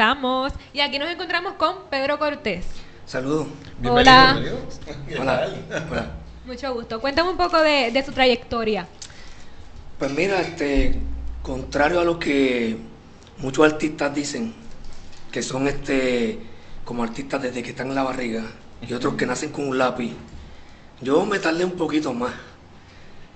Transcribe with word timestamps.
regresamos. 0.00 0.52
Y 0.72 0.80
aquí 0.80 0.98
nos 0.98 1.10
encontramos 1.10 1.54
con 1.54 1.88
Pedro 1.90 2.18
Cortés. 2.18 2.64
Saludos. 3.06 3.48
Hola. 3.84 4.40
Hola. 5.18 5.48
Hola. 5.90 6.10
Mucho 6.46 6.74
gusto. 6.74 7.00
Cuéntame 7.00 7.30
un 7.30 7.36
poco 7.36 7.60
de, 7.60 7.90
de 7.90 8.04
su 8.04 8.12
trayectoria. 8.12 8.86
Pues 9.98 10.10
mira, 10.12 10.40
este, 10.40 10.98
contrario 11.42 12.00
a 12.00 12.04
lo 12.04 12.18
que 12.18 12.78
muchos 13.38 13.70
artistas 13.70 14.14
dicen, 14.14 14.54
que 15.30 15.42
son 15.42 15.68
este 15.68 16.40
como 16.84 17.04
artistas 17.04 17.42
desde 17.42 17.62
que 17.62 17.70
están 17.70 17.88
en 17.88 17.94
la 17.94 18.02
barriga, 18.02 18.42
y 18.82 18.92
otros 18.94 19.14
que 19.14 19.26
nacen 19.26 19.52
con 19.52 19.68
un 19.68 19.78
lápiz, 19.78 20.12
yo 21.00 21.24
me 21.24 21.38
tardé 21.38 21.64
un 21.64 21.72
poquito 21.72 22.12
más. 22.12 22.32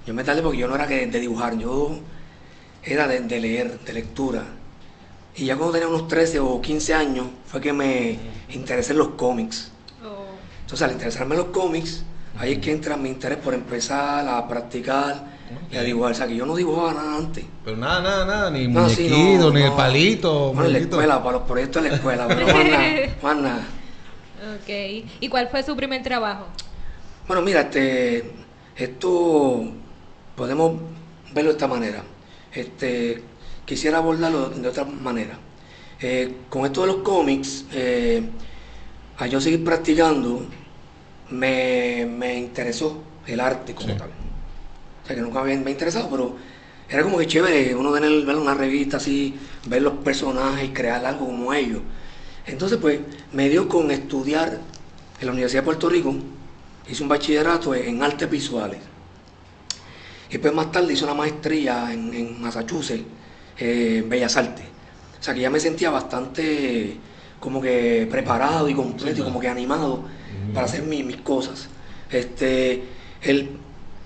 Yo 0.07 0.13
me 0.13 0.25
tardé 0.25 0.43
porque 0.43 0.59
yo 0.59 0.67
no 0.67 0.75
era 0.75 0.87
que 0.87 1.07
de 1.07 1.21
dibujar, 1.21 1.57
yo 1.57 1.99
era 2.83 3.07
de, 3.07 3.21
de 3.21 3.41
leer, 3.41 3.79
de 3.81 3.93
lectura. 3.93 4.45
Y 5.37 5.47
ya 5.47 5.57
cuando 5.57 5.73
tenía 5.73 5.89
unos 5.89 6.07
13 6.07 6.39
o 6.39 6.61
15 6.61 6.95
años 6.95 7.27
fue 7.47 7.61
que 7.61 7.73
me 7.73 8.19
interesé 8.51 8.93
en 8.93 8.99
los 8.99 9.09
cómics. 9.11 9.73
Entonces 10.63 10.83
al 10.83 10.93
interesarme 10.93 11.35
en 11.35 11.41
los 11.43 11.51
cómics, 11.51 12.05
ahí 12.39 12.53
es 12.53 12.59
que 12.59 12.73
entra 12.73 12.97
mi 12.97 13.09
interés 13.09 13.39
por 13.39 13.53
empezar 13.53 14.27
a 14.29 14.47
practicar 14.49 15.35
y 15.71 15.77
a 15.77 15.83
dibujar. 15.83 16.13
O 16.13 16.15
sea 16.15 16.27
que 16.27 16.37
yo 16.37 16.47
no 16.47 16.55
dibujaba 16.55 16.95
nada 16.95 17.17
antes. 17.17 17.45
Pero 17.65 17.77
nada, 17.77 18.01
nada, 18.01 18.25
nada, 18.25 18.51
ni 18.51 18.69
No, 18.69 18.89
sí, 18.89 19.09
muñequito, 19.09 19.45
no, 19.45 19.51
ni 19.51 19.63
el 19.63 19.73
palito. 19.73 20.53
Bueno, 20.53 20.67
en 20.67 20.73
la 20.73 20.79
escuela, 20.79 21.23
para 21.23 21.39
los 21.39 21.43
proyectos 21.47 21.83
de 21.83 21.89
la 21.91 21.97
escuela, 21.97 22.29
pero 22.29 22.47
más 22.47 22.65
nada, 22.67 22.85
más 23.23 23.37
nada. 23.37 23.65
Ok. 24.57 25.05
¿Y 25.21 25.29
cuál 25.29 25.49
fue 25.49 25.63
su 25.63 25.77
primer 25.77 26.03
trabajo? 26.03 26.47
Bueno, 27.27 27.43
mira, 27.43 27.63
este, 27.63 28.33
esto 28.77 29.65
podemos 30.37 30.81
verlo 31.33 31.51
de 31.51 31.57
esta 31.57 31.69
manera. 31.69 32.03
Este, 32.53 33.23
quisiera 33.65 33.99
abordarlo 33.99 34.51
de 34.51 34.69
otra 34.69 34.85
manera. 34.85 35.39
Eh, 36.01 36.35
con 36.49 36.67
esto 36.67 36.83
de 36.83 36.87
los 36.89 36.97
cómics, 36.99 37.65
eh, 37.73 38.23
a 39.19 39.27
yo 39.27 39.41
seguir 39.41 39.65
practicando, 39.65 40.45
me, 41.31 42.07
me 42.07 42.39
interesó 42.39 43.03
el 43.27 43.41
arte 43.41 43.75
como 43.75 43.89
Sí. 43.89 43.95
tal. 43.99 44.09
O 45.03 45.07
sea, 45.07 45.17
que 45.17 45.23
nunca 45.23 45.43
me 45.43 45.53
había 45.53 45.63
me 45.63 45.71
ha 45.71 45.73
interesado, 45.73 46.09
pero 46.11 46.37
era 46.89 47.03
como 47.03 47.19
que 47.19 47.27
chévere 47.27 47.75
uno 47.75 47.93
tener, 47.93 48.25
ver 48.25 48.37
una 48.37 48.55
revista 48.55 48.97
así, 48.99 49.35
ver 49.67 49.83
los 49.83 49.95
personajes 49.95 50.69
y 50.69 50.73
crear 50.73 51.05
algo 51.05 51.27
como 51.27 51.53
ellos. 51.53 51.81
Entonces, 52.47 52.79
pues, 52.79 53.01
me 53.33 53.49
dio 53.49 53.69
con 53.69 53.91
estudiar 53.91 54.61
en 55.21 55.27
la 55.27 55.33
Universidad 55.33 55.63
de 55.63 55.67
Puerto 55.67 55.89
Rico, 55.89 56.15
hice 56.89 57.03
un 57.03 57.09
bachillerato 57.09 57.75
en 57.75 58.03
artes 58.03 58.29
visuales. 58.31 58.81
Y 60.29 60.33
después 60.33 60.53
más 60.53 60.73
tarde 60.73 60.93
hice 60.93 61.05
una 61.05 61.15
maestría 61.15 61.93
en, 61.93 62.13
en 62.13 62.41
Massachusetts, 62.43 63.05
eh, 63.59 64.01
en 64.03 64.09
Bellas 64.09 64.37
Artes. 64.37 64.65
O 65.21 65.23
sea 65.23 65.35
que 65.35 65.41
ya 65.41 65.51
me 65.51 65.61
sentía 65.61 65.91
bastante 65.91 66.97
como 67.41 67.61
que 67.61 68.07
preparado 68.11 68.69
y 68.69 68.75
completo 68.75 69.21
y 69.21 69.25
como 69.25 69.41
que 69.41 69.49
animado 69.49 70.01
para 70.53 70.67
hacer 70.67 70.83
mi- 70.83 71.03
mis 71.03 71.19
cosas. 71.19 71.69
Este, 72.11 72.83
el, 73.23 73.51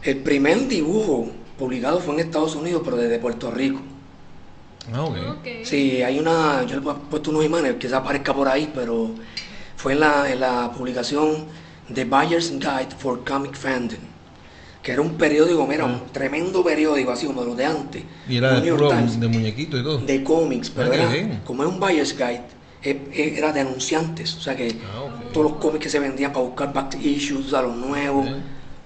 el 0.02 0.16
primer 0.18 0.66
dibujo 0.68 1.30
publicado 1.58 2.00
fue 2.00 2.14
en 2.14 2.20
Estados 2.20 2.54
Unidos, 2.54 2.82
pero 2.84 2.96
desde 2.96 3.18
Puerto 3.18 3.50
Rico. 3.50 3.80
Ah. 5.62 5.64
Sí, 5.64 6.02
hay 6.02 6.18
una, 6.18 6.64
yo 6.64 6.80
le 6.80 6.90
he 6.90 6.94
puesto 7.10 7.30
unos 7.30 7.44
imanes, 7.44 7.74
quizás 7.74 7.94
aparezca 7.94 8.32
por 8.32 8.48
ahí, 8.48 8.70
pero 8.74 9.10
fue 9.76 9.92
en 9.92 10.00
la, 10.00 10.30
en 10.32 10.40
la 10.40 10.70
publicación 10.72 11.44
The 11.92 12.04
Buyer's 12.04 12.50
Guide 12.52 12.94
for 12.98 13.22
Comic 13.24 13.54
Fandom, 13.54 13.98
que 14.88 14.92
era 14.94 15.02
un 15.02 15.18
periódico, 15.18 15.66
mira, 15.66 15.84
un 15.84 16.00
tremendo 16.14 16.64
periódico, 16.64 17.10
así 17.10 17.26
como 17.26 17.44
los 17.44 17.54
de 17.58 17.66
antes, 17.66 18.04
Y 18.26 18.38
era 18.38 18.58
de, 18.58 18.70
puro 18.72 18.88
Times, 18.88 19.20
de 19.20 19.28
muñequito 19.28 19.76
y 19.76 19.82
todo. 19.82 19.98
de 19.98 20.24
cómics, 20.24 20.70
pero 20.70 20.90
Ah, 20.90 20.94
era, 20.94 21.08
bien. 21.12 21.40
como 21.44 21.62
es 21.62 21.68
un 21.68 21.78
Buyer's 21.78 22.16
Guide, 22.16 22.44
e- 22.82 23.02
e- 23.12 23.34
era 23.36 23.52
de 23.52 23.60
anunciantes, 23.60 24.34
o 24.36 24.40
sea 24.40 24.56
que 24.56 24.68
Ah, 24.68 25.04
todos 25.30 25.50
los 25.50 25.60
cómics 25.60 25.82
que 25.82 25.90
se 25.90 25.98
vendían 25.98 26.32
para 26.32 26.46
buscar 26.46 26.72
back 26.72 26.96
issues, 27.04 27.52
a 27.52 27.60
los 27.60 27.76
nuevos, 27.76 28.30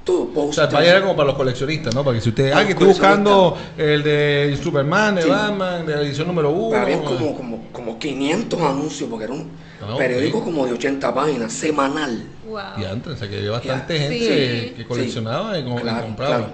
todo, 0.02 0.28
O 0.34 0.52
sea, 0.52 0.64
era 0.84 1.02
como 1.02 1.14
para 1.14 1.28
los 1.28 1.36
coleccionistas, 1.36 1.94
¿no? 1.94 2.02
Para 2.02 2.16
que 2.16 2.20
si 2.20 2.30
usted, 2.30 2.50
Para 2.50 2.62
ah, 2.62 2.66
que 2.66 2.72
estoy 2.72 2.88
buscando 2.88 3.56
el 3.78 4.02
de 4.02 4.58
Superman, 4.60 5.14
de 5.14 5.22
Sí. 5.22 5.28
Batman, 5.28 5.86
de 5.86 5.94
la 5.94 6.02
edición 6.02 6.26
número 6.26 6.50
uno. 6.50 6.70
Pero 6.70 6.82
habían 6.82 7.04
como, 7.04 7.36
como, 7.36 7.61
como 7.72 7.98
500 7.98 8.60
anuncios, 8.60 9.08
porque 9.08 9.24
era 9.24 9.34
un 9.34 9.50
Ah, 9.84 9.96
periódico 9.98 10.44
como 10.44 10.64
de 10.64 10.72
80 10.74 11.12
páginas, 11.12 11.52
semanal. 11.52 12.24
Wow. 12.46 12.60
Y 12.80 12.84
antes, 12.84 13.14
o 13.14 13.16
sea, 13.16 13.28
que 13.28 13.38
había 13.38 13.50
bastante 13.50 13.94
Ya. 13.94 14.00
gente 14.02 14.68
Sí. 14.68 14.74
que, 14.76 14.84
coleccionaba 14.86 15.58
y, 15.58 15.64
co- 15.64 15.78
y 15.78 15.82
Claro, 15.82 16.02
compraba. 16.06 16.36
claro. 16.36 16.52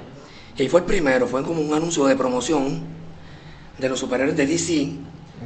Y 0.57 0.63
ahí 0.63 0.69
fue 0.69 0.81
el 0.81 0.87
primero, 0.87 1.27
fue 1.27 1.43
como 1.43 1.61
un 1.61 1.75
anuncio 1.75 2.07
de 2.07 2.17
promoción 2.17 2.81
de 3.79 3.89
los 3.89 3.99
superhéroes 3.99 4.35
de 4.37 4.47
DC 4.47 4.93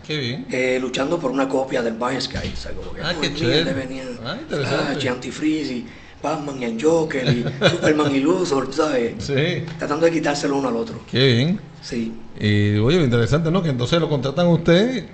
Qué 0.06 0.16
bien. 0.16 0.46
eh, 0.50 0.78
luchando 0.80 1.18
por 1.18 1.32
una 1.32 1.48
copia 1.48 1.82
del. 1.82 2.00
O 2.00 2.20
sea, 2.20 2.40
como 2.72 2.92
que 2.92 3.02
Ah, 3.02 3.14
qué 3.20 3.34
chévere. 3.34 3.72
venían 3.72 4.06
Ah, 4.24 4.36
interesante. 4.40 5.08
Antifreeze, 5.08 5.72
y 5.72 5.86
Batman 6.22 6.62
y 6.62 6.64
el 6.66 6.82
Joker, 6.82 7.26
y 7.28 7.44
Superman 7.70 8.14
y 8.14 8.20
Luthor, 8.20 8.72
¿sabes? 8.72 9.14
Sí, 9.18 9.64
Tratando 9.78 10.06
de 10.06 10.12
quitárselo 10.12 10.56
uno 10.56 10.68
al 10.68 10.76
otro. 10.76 11.00
qué 11.10 11.26
bien. 11.34 11.60
Sí. 11.82 12.12
Y 12.40 12.76
oye, 12.78 12.98
lo 12.98 13.04
interesante, 13.04 13.50
¿no? 13.50 13.60
Que 13.60 13.70
entonces 13.70 14.00
lo 14.00 14.08
contratan 14.08 14.46
a 14.46 14.50
usted, 14.50 15.06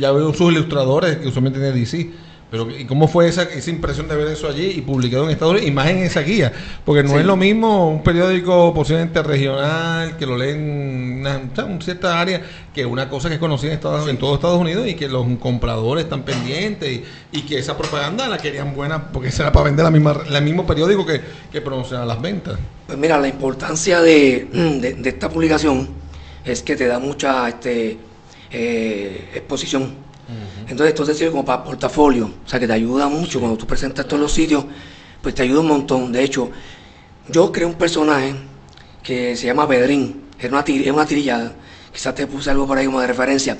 ya 0.00 0.12
veo 0.12 0.32
sus 0.34 0.52
ilustradores 0.52 1.16
que 1.18 1.28
usualmente 1.28 1.58
tiene 1.60 1.74
DC. 1.78 2.10
Pero, 2.50 2.68
¿y 2.68 2.84
cómo 2.84 3.06
fue 3.06 3.28
esa, 3.28 3.44
esa 3.44 3.70
impresión 3.70 4.08
de 4.08 4.16
ver 4.16 4.26
eso 4.26 4.48
allí 4.48 4.72
y 4.76 4.80
publicado 4.80 5.22
en 5.22 5.30
Estados 5.30 5.52
Unidos? 5.52 5.68
Y 5.68 5.72
más 5.72 5.86
en 5.88 5.98
esa 5.98 6.20
guía. 6.22 6.50
Porque 6.84 7.04
no 7.04 7.10
Sí. 7.10 7.18
es 7.18 7.24
lo 7.24 7.36
mismo 7.36 7.88
un 7.92 8.02
periódico 8.02 8.74
posiblemente 8.74 9.22
regional, 9.22 10.16
que 10.16 10.26
lo 10.26 10.36
leen 10.36 10.58
en 10.58 11.20
una, 11.20 11.36
en 11.36 11.80
cierta 11.80 12.20
área, 12.20 12.42
que 12.74 12.84
una 12.84 13.08
cosa 13.08 13.28
que 13.28 13.34
es 13.34 13.40
conocida 13.40 13.70
en, 13.70 13.74
Estados, 13.76 14.08
en 14.08 14.16
todo 14.18 14.34
Estados 14.34 14.58
Unidos 14.58 14.88
y 14.88 14.94
que 14.94 15.06
los 15.06 15.24
compradores 15.38 16.02
están 16.04 16.24
pendientes 16.24 16.90
y, 16.90 17.04
y 17.38 17.42
que 17.42 17.56
esa 17.56 17.78
propaganda 17.78 18.26
la 18.26 18.38
querían 18.38 18.74
buena 18.74 19.12
porque 19.12 19.28
esa 19.28 19.44
era 19.44 19.52
para 19.52 19.66
vender 19.66 19.84
la 19.84 19.92
misma, 19.92 20.20
el 20.28 20.42
mismo 20.42 20.66
periódico 20.66 21.06
que, 21.06 21.20
que 21.52 21.60
promociona 21.60 22.04
las 22.04 22.20
ventas. 22.20 22.58
Pues 22.88 22.98
mira, 22.98 23.16
la 23.20 23.28
importancia 23.28 24.00
de, 24.00 24.48
de- 24.80 24.94
de 24.94 25.08
esta 25.08 25.28
publicación 25.28 25.88
es 26.44 26.62
que 26.64 26.74
te 26.74 26.88
da 26.88 26.98
mucha 26.98 27.48
este, 27.48 27.96
eh, 28.50 29.30
exposición. 29.34 30.10
Entonces, 30.62 30.88
esto 30.88 31.04
te 31.04 31.14
sirve 31.14 31.32
como 31.32 31.44
para 31.44 31.64
portafolio, 31.64 32.30
o 32.44 32.48
sea 32.48 32.60
que 32.60 32.66
te 32.66 32.72
ayuda 32.72 33.08
mucho 33.08 33.40
cuando 33.40 33.58
tú 33.58 33.66
presentas 33.66 34.06
todos 34.06 34.22
los 34.22 34.32
sitios, 34.32 34.64
pues 35.20 35.34
te 35.34 35.42
ayuda 35.42 35.60
un 35.60 35.66
montón. 35.66 36.12
De 36.12 36.22
hecho, 36.22 36.50
yo 37.28 37.50
creé 37.50 37.66
un 37.66 37.74
personaje 37.74 38.34
que 39.02 39.36
se 39.36 39.46
llama 39.46 39.66
Pedrín, 39.66 40.22
era 40.38 40.52
una, 40.52 40.64
era 40.66 40.92
una 40.92 41.06
tirilla, 41.06 41.52
quizás 41.92 42.14
te 42.14 42.28
puse 42.28 42.50
algo 42.50 42.66
por 42.68 42.78
ahí 42.78 42.86
como 42.86 43.00
de 43.00 43.08
referencia, 43.08 43.58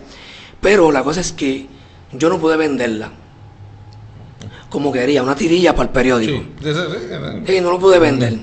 pero 0.61 0.93
la 0.93 1.03
cosa 1.03 1.21
es 1.21 1.33
que 1.33 1.67
yo 2.13 2.29
no 2.29 2.39
pude 2.39 2.57
venderla 2.57 3.11
como 4.71 4.93
quería, 4.93 5.23
una 5.23 5.35
tirilla 5.35 5.75
para 5.75 5.89
el 5.89 5.93
periódico. 5.93 6.45
Sí. 6.63 6.71
Sí, 7.47 7.61
no 7.61 7.71
lo 7.73 7.79
pude 7.79 7.99
vender. 7.99 8.39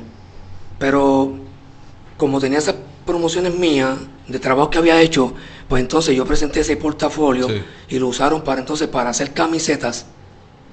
Pero 0.78 1.34
como 2.18 2.40
tenía 2.40 2.60
esas 2.60 2.76
promociones 3.06 3.56
mías 3.56 3.98
de 4.28 4.38
trabajo 4.38 4.70
que 4.70 4.78
había 4.78 5.02
hecho, 5.02 5.34
pues 5.68 5.82
entonces 5.82 6.16
yo 6.16 6.26
presenté 6.26 6.62
ese 6.62 6.78
portafolio 6.78 7.48
Sí. 7.50 7.62
y 7.90 8.00
lo 8.00 8.08
usaron 8.08 8.42
para 8.44 8.62
entonces 8.62 8.88
para 8.88 9.10
hacer 9.10 9.34
camisetas. 9.34 10.06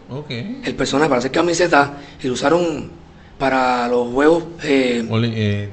Ok. 0.09 0.31
El 0.31 0.75
personaje 0.77 1.09
para 1.09 1.19
hacer 1.19 1.33
camisetas 1.33 1.91
y 2.23 2.27
lo 2.29 2.35
usaron 2.35 2.91
para 3.39 3.89
los 3.89 4.13
juegos, 4.13 4.45
eh, 4.63 5.05
Oli- 5.11 5.33
eh, 5.35 5.69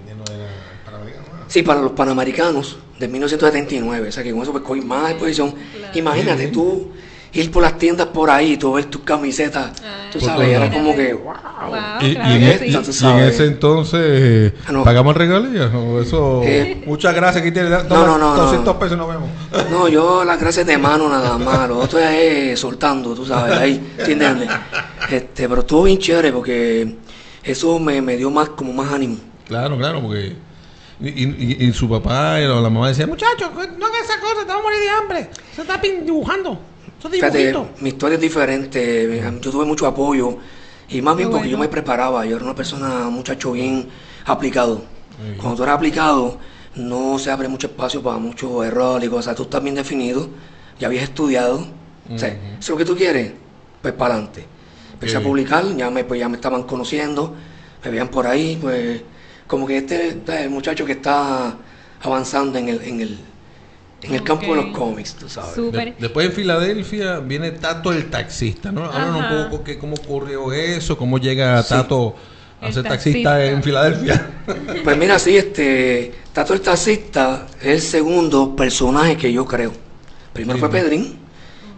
sí, 1.47 1.61
para 1.63 1.81
los 1.81 1.91
panamericanos 1.91 2.77
de 2.99 3.07
1979. 3.07 4.09
O 4.09 4.11
sea 4.11 4.23
que 4.23 4.31
con 4.31 4.41
eso 4.41 4.51
pues 4.51 4.63
cogí 4.63 4.81
más 4.81 5.11
exposición. 5.11 5.53
Claro. 5.77 5.97
Imagínate 5.97 6.45
Sí. 6.47 6.51
tú 6.51 6.87
ir 7.33 7.49
por 7.51 7.61
las 7.63 7.77
tiendas 7.77 8.07
por 8.07 8.29
ahí, 8.29 8.57
tú 8.57 8.73
ver 8.73 8.85
tus 8.85 9.01
camisetas, 9.03 9.71
Ah, 9.83 10.09
tú 10.11 10.19
sabes, 10.19 10.47
todos 10.49 10.61
era 10.63 10.69
como 10.71 10.95
que 10.95 11.13
wow. 11.13 11.33
Wow, 11.61 11.77
Y, 12.01 12.05
y 12.05 12.09
en, 12.15 12.39
que 12.39 12.57
sí. 12.91 13.05
y- 13.05 13.07
y 13.07 13.19
ese 13.21 13.45
entonces 13.45 14.01
eh, 14.03 14.53
Ah, 14.67 14.71
no. 14.71 14.83
pagamos 14.83 15.15
regalías 15.15 15.71
o 15.73 16.01
eso 16.01 16.41
Eh. 16.43 16.83
muchas 16.85 17.13
gracias 17.15 17.41
aquí 17.43 17.51
tiene 17.53 17.69
No, 17.69 17.83
no, 17.83 18.17
no, 18.17 18.35
no. 18.35 18.43
200 18.43 18.75
pesos 18.77 18.93
y 18.95 18.97
nos 18.97 19.07
vemos 19.07 19.29
No, 19.69 19.87
yo 19.87 20.25
las 20.25 20.39
gracias 20.39 20.65
de 20.65 20.77
mano 20.77 21.07
nada 21.07 21.37
más, 21.37 21.69
lo 21.69 21.77
otro 21.79 21.99
es 21.99 22.59
soltando, 22.59 23.13
tú 23.13 23.25
sabes, 23.25 23.57
ahí, 23.57 23.93
¿sí 24.03 24.11
entiendes? 24.13 24.49
Este, 25.09 25.47
pero 25.47 25.61
estuvo 25.61 25.83
bien 25.83 25.99
chévere 25.99 26.31
porque 26.33 26.95
eso 27.43 27.79
me, 27.79 28.01
me 28.01 28.17
dio 28.17 28.29
más, 28.29 28.49
como 28.49 28.73
más 28.73 28.91
ánimo. 28.91 29.17
claro 29.47 29.77
claro 29.77 30.01
porque 30.01 30.35
y, 30.99 31.07
y- 31.23 31.57
y 31.67 31.73
su 31.73 31.87
papá 31.89 32.39
y 32.41 32.45
la, 32.47 32.55
mamá 32.61 32.89
decían 32.89 33.09
muchachos 33.09 33.49
no 33.55 33.85
hagan 33.87 34.03
esa 34.03 34.19
cosa 34.19 34.41
te 34.41 34.47
vamos 34.47 34.59
a 34.59 34.63
morir 34.63 34.79
de 34.81 34.89
hambre 34.89 35.29
se 35.55 35.61
está 35.61 35.77
dibujando 35.77 36.59
Fíjate, 37.09 37.53
mi 37.79 37.89
historia 37.89 38.15
es 38.15 38.21
diferente, 38.21 39.21
yo 39.41 39.51
tuve 39.51 39.65
mucho 39.65 39.87
apoyo 39.87 40.37
y 40.89 41.01
más 41.01 41.17
bien 41.17 41.29
porque 41.29 41.49
yo 41.49 41.57
bueno. 41.57 41.69
me 41.69 41.71
preparaba, 41.71 42.25
yo 42.25 42.35
era 42.35 42.45
una 42.45 42.55
persona, 42.55 43.07
un 43.07 43.15
muchacho 43.15 43.53
bien 43.53 43.87
aplicado. 44.25 44.83
Muy. 45.21 45.37
Cuando 45.37 45.57
tú 45.57 45.63
eres 45.63 45.75
aplicado, 45.75 46.37
no 46.75 47.17
se 47.17 47.31
abre 47.31 47.47
mucho 47.47 47.67
espacio 47.67 48.01
para 48.03 48.17
muchos 48.17 48.65
errores 48.65 49.07
y 49.07 49.09
cosas, 49.09 49.35
tú 49.35 49.43
estás 49.43 49.63
bien 49.63 49.75
definido, 49.75 50.29
ya 50.79 50.87
habías 50.87 51.03
estudiado, 51.03 51.65
o 52.13 52.17
sea, 52.17 52.29
Ujú. 52.29 52.37
eso 52.53 52.59
es 52.59 52.69
lo 52.69 52.77
que 52.77 52.85
tú 52.85 52.95
quieres, 52.95 53.31
pues 53.81 53.93
para 53.93 54.15
adelante. 54.15 54.45
Empecé 54.93 55.17
a 55.17 55.23
publicar, 55.23 55.65
ya 55.75 55.89
me, 55.89 56.03
pues, 56.03 56.19
ya 56.19 56.29
me 56.29 56.35
estaban 56.35 56.63
conociendo, 56.63 57.33
me 57.83 57.89
veían 57.89 58.09
por 58.09 58.27
ahí, 58.27 58.57
pues 58.61 59.01
como 59.47 59.65
que 59.65 59.77
este, 59.77 60.09
este 60.09 60.35
es 60.35 60.41
el 60.41 60.49
muchacho 60.51 60.85
que 60.85 60.91
está 60.93 61.55
avanzando 62.03 62.59
en 62.59 62.69
el, 62.69 62.81
en 62.83 63.01
el, 63.01 63.19
en 64.03 64.13
el 64.15 64.23
campo 64.23 64.55
de 64.55 64.63
los 64.63 64.75
cómics, 64.77 65.13
tú 65.15 65.29
sabes. 65.29 65.55
De- 65.55 65.95
después 65.99 66.25
en 66.27 66.31
Filadelfia 66.33 67.19
viene 67.19 67.51
Tato 67.51 67.91
el 67.91 68.09
taxista, 68.09 68.71
¿no? 68.71 68.85
Háblanos 68.85 69.21
Ajá. 69.21 69.35
un 69.35 69.49
poco 69.51 69.63
que, 69.63 69.77
cómo 69.77 69.95
ocurrió 69.95 70.51
eso, 70.53 70.97
cómo 70.97 71.17
llega 71.19 71.61
Sí. 71.63 71.69
Tato 71.69 72.15
a 72.61 72.71
ser 72.71 72.83
taxista 72.83 73.31
taxista. 73.31 73.45
en 73.45 73.63
Filadelfia. 73.63 74.29
Pues 74.83 74.97
mira, 74.97 75.17
sí, 75.19 75.37
este, 75.37 76.13
Tato 76.33 76.53
el 76.53 76.61
taxista 76.61 77.47
es 77.59 77.67
el 77.67 77.81
segundo 77.81 78.55
personaje 78.55 79.17
que 79.17 79.31
yo 79.31 79.45
creo. 79.45 79.71
Primero 80.33 80.57
Sí, 80.57 80.59
fue 80.61 80.69
¿no? 80.69 80.73
Pedrín 80.73 81.19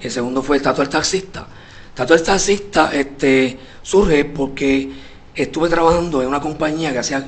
y 0.01 0.05
el 0.05 0.11
segundo 0.11 0.41
fue 0.41 0.59
Tato 0.59 0.81
el 0.81 0.89
taxista. 0.89 1.45
Tato 1.93 2.13
el 2.13 2.23
taxista 2.23 2.91
este, 2.93 3.57
surge 3.81 4.25
porque 4.25 4.91
estuve 5.35 5.69
trabajando 5.69 6.21
en 6.21 6.27
una 6.27 6.39
compañía 6.39 6.91
que 6.93 6.99
hacía 6.99 7.23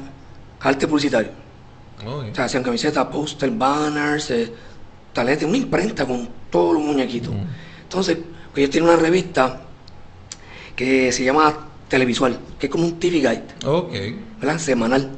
arte 0.61 0.87
publicitario. 0.87 1.31
Oye. 2.05 2.31
O 2.31 2.35
sea, 2.35 2.45
hacían 2.45 2.63
camisetas, 2.63 3.05
póster, 3.07 3.51
banners, 3.51 4.29
eh, 4.31 4.51
taletes, 5.15 5.47
una 5.47 5.57
imprenta 5.57 6.05
con 6.05 6.29
todos 6.51 6.73
los 6.75 6.83
muñequitos. 6.83 7.33
Entonces, 7.81 8.17
pues 8.17 8.57
ellos 8.57 8.69
tienen 8.69 8.89
una 8.89 8.99
revista 8.99 9.61
que 10.75 11.11
se 11.11 11.23
llama 11.23 11.69
Televisual, 11.87 12.37
que 12.59 12.67
es 12.67 12.71
como 12.71 12.83
un 12.85 12.99
TV 12.99 13.17
Guide. 13.17 13.43
Ok. 13.65 13.93
¿verdad? 14.39 14.59
Semanal. 14.59 15.09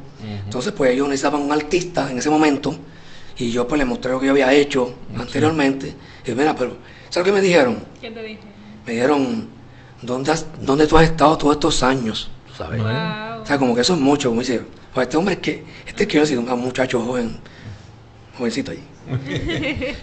Entonces, 0.45 0.71
pues 0.73 0.91
ellos 0.91 1.07
necesitaban 1.07 1.41
un 1.41 1.51
artista 1.51 2.09
en 2.11 2.17
ese 2.19 2.29
momento 2.29 2.75
y 3.37 3.51
yo 3.51 3.67
pues 3.67 3.77
les 3.79 3.87
mostré 3.87 4.11
lo 4.11 4.19
que 4.19 4.25
yo 4.27 4.31
había 4.31 4.51
hecho 4.53 4.93
anteriormente. 5.17 5.93
Y 6.25 6.31
mira, 6.31 6.55
pero 6.55 6.77
¿sabes 7.09 7.27
lo 7.27 7.33
que 7.35 7.41
me 7.41 7.45
dijeron? 7.45 7.77
¿Quién 7.99 8.13
te 8.13 8.23
dijo? 8.23 8.41
Me 8.85 8.93
dijeron, 8.93 9.47
¿dónde, 10.01 10.31
has- 10.31 10.45
dónde 10.61 10.87
tú 10.87 10.97
has 10.97 11.05
estado 11.05 11.37
todos 11.37 11.55
estos 11.55 11.83
años? 11.83 12.29
¿Tú 12.47 12.53
¿Sabes? 12.55 12.81
Wow. 12.81 13.41
O 13.41 13.45
sea, 13.45 13.57
como 13.57 13.75
que 13.75 13.81
eso 13.81 13.93
es 13.93 13.99
mucho, 13.99 14.29
como 14.29 14.41
dice, 14.41 14.61
pues 14.93 15.07
este 15.07 15.17
hombre 15.17 15.35
es 15.35 15.39
que, 15.41 15.63
este 15.85 16.03
es 16.03 16.09
que 16.09 16.17
yo 16.17 16.23
he 16.23 16.27
sido 16.27 16.41
un 16.41 16.59
muchacho 16.59 17.01
joven, 17.01 17.37
jovencito 18.37 18.71
ahí. 18.71 18.83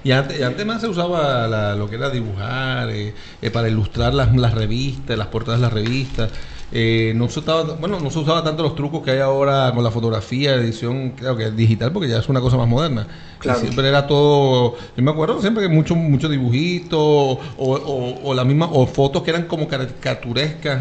Y 0.02 0.10
antes, 0.12 0.38
y 0.38 0.42
antes 0.42 0.66
más 0.66 0.80
se 0.80 0.88
usaba 0.88 1.46
la- 1.48 1.74
lo 1.76 1.88
que 1.88 1.96
era 1.96 2.10
dibujar, 2.10 2.90
eh, 2.90 3.14
eh, 3.42 3.50
para 3.50 3.68
ilustrar 3.68 4.14
las, 4.14 4.34
las 4.34 4.54
revistas, 4.54 5.16
las 5.18 5.28
portadas 5.28 5.60
de 5.60 5.66
las 5.66 5.72
revistas. 5.72 6.30
Eh, 6.72 7.12
no 7.14 7.28
se 7.28 7.38
usaba, 7.40 7.62
bueno, 7.74 8.00
no 8.00 8.10
se 8.10 8.18
usaba 8.18 8.42
tanto 8.42 8.62
los 8.64 8.74
trucos 8.74 9.02
que 9.02 9.12
hay 9.12 9.20
ahora 9.20 9.70
con 9.74 9.84
la 9.84 9.90
fotografía, 9.92 10.54
edición, 10.54 11.10
creo 11.10 11.36
que 11.36 11.50
digital, 11.52 11.92
porque 11.92 12.08
ya 12.08 12.18
es 12.18 12.28
una 12.28 12.40
cosa 12.40 12.56
más 12.56 12.66
moderna. 12.66 13.06
Claro. 13.38 13.60
Siempre 13.60 13.88
era 13.88 14.06
todo, 14.06 14.76
yo 14.96 15.02
me 15.02 15.10
acuerdo 15.12 15.40
siempre 15.40 15.62
que 15.62 15.68
mucho, 15.68 15.94
mucho 15.94 16.28
dibujito 16.28 16.98
o, 17.00 17.38
o, 17.58 18.20
o 18.24 18.34
la 18.34 18.44
misma, 18.44 18.66
o 18.72 18.86
fotos 18.86 19.22
que 19.22 19.30
eran 19.30 19.44
como 19.44 19.68
caricaturescas. 19.68 20.80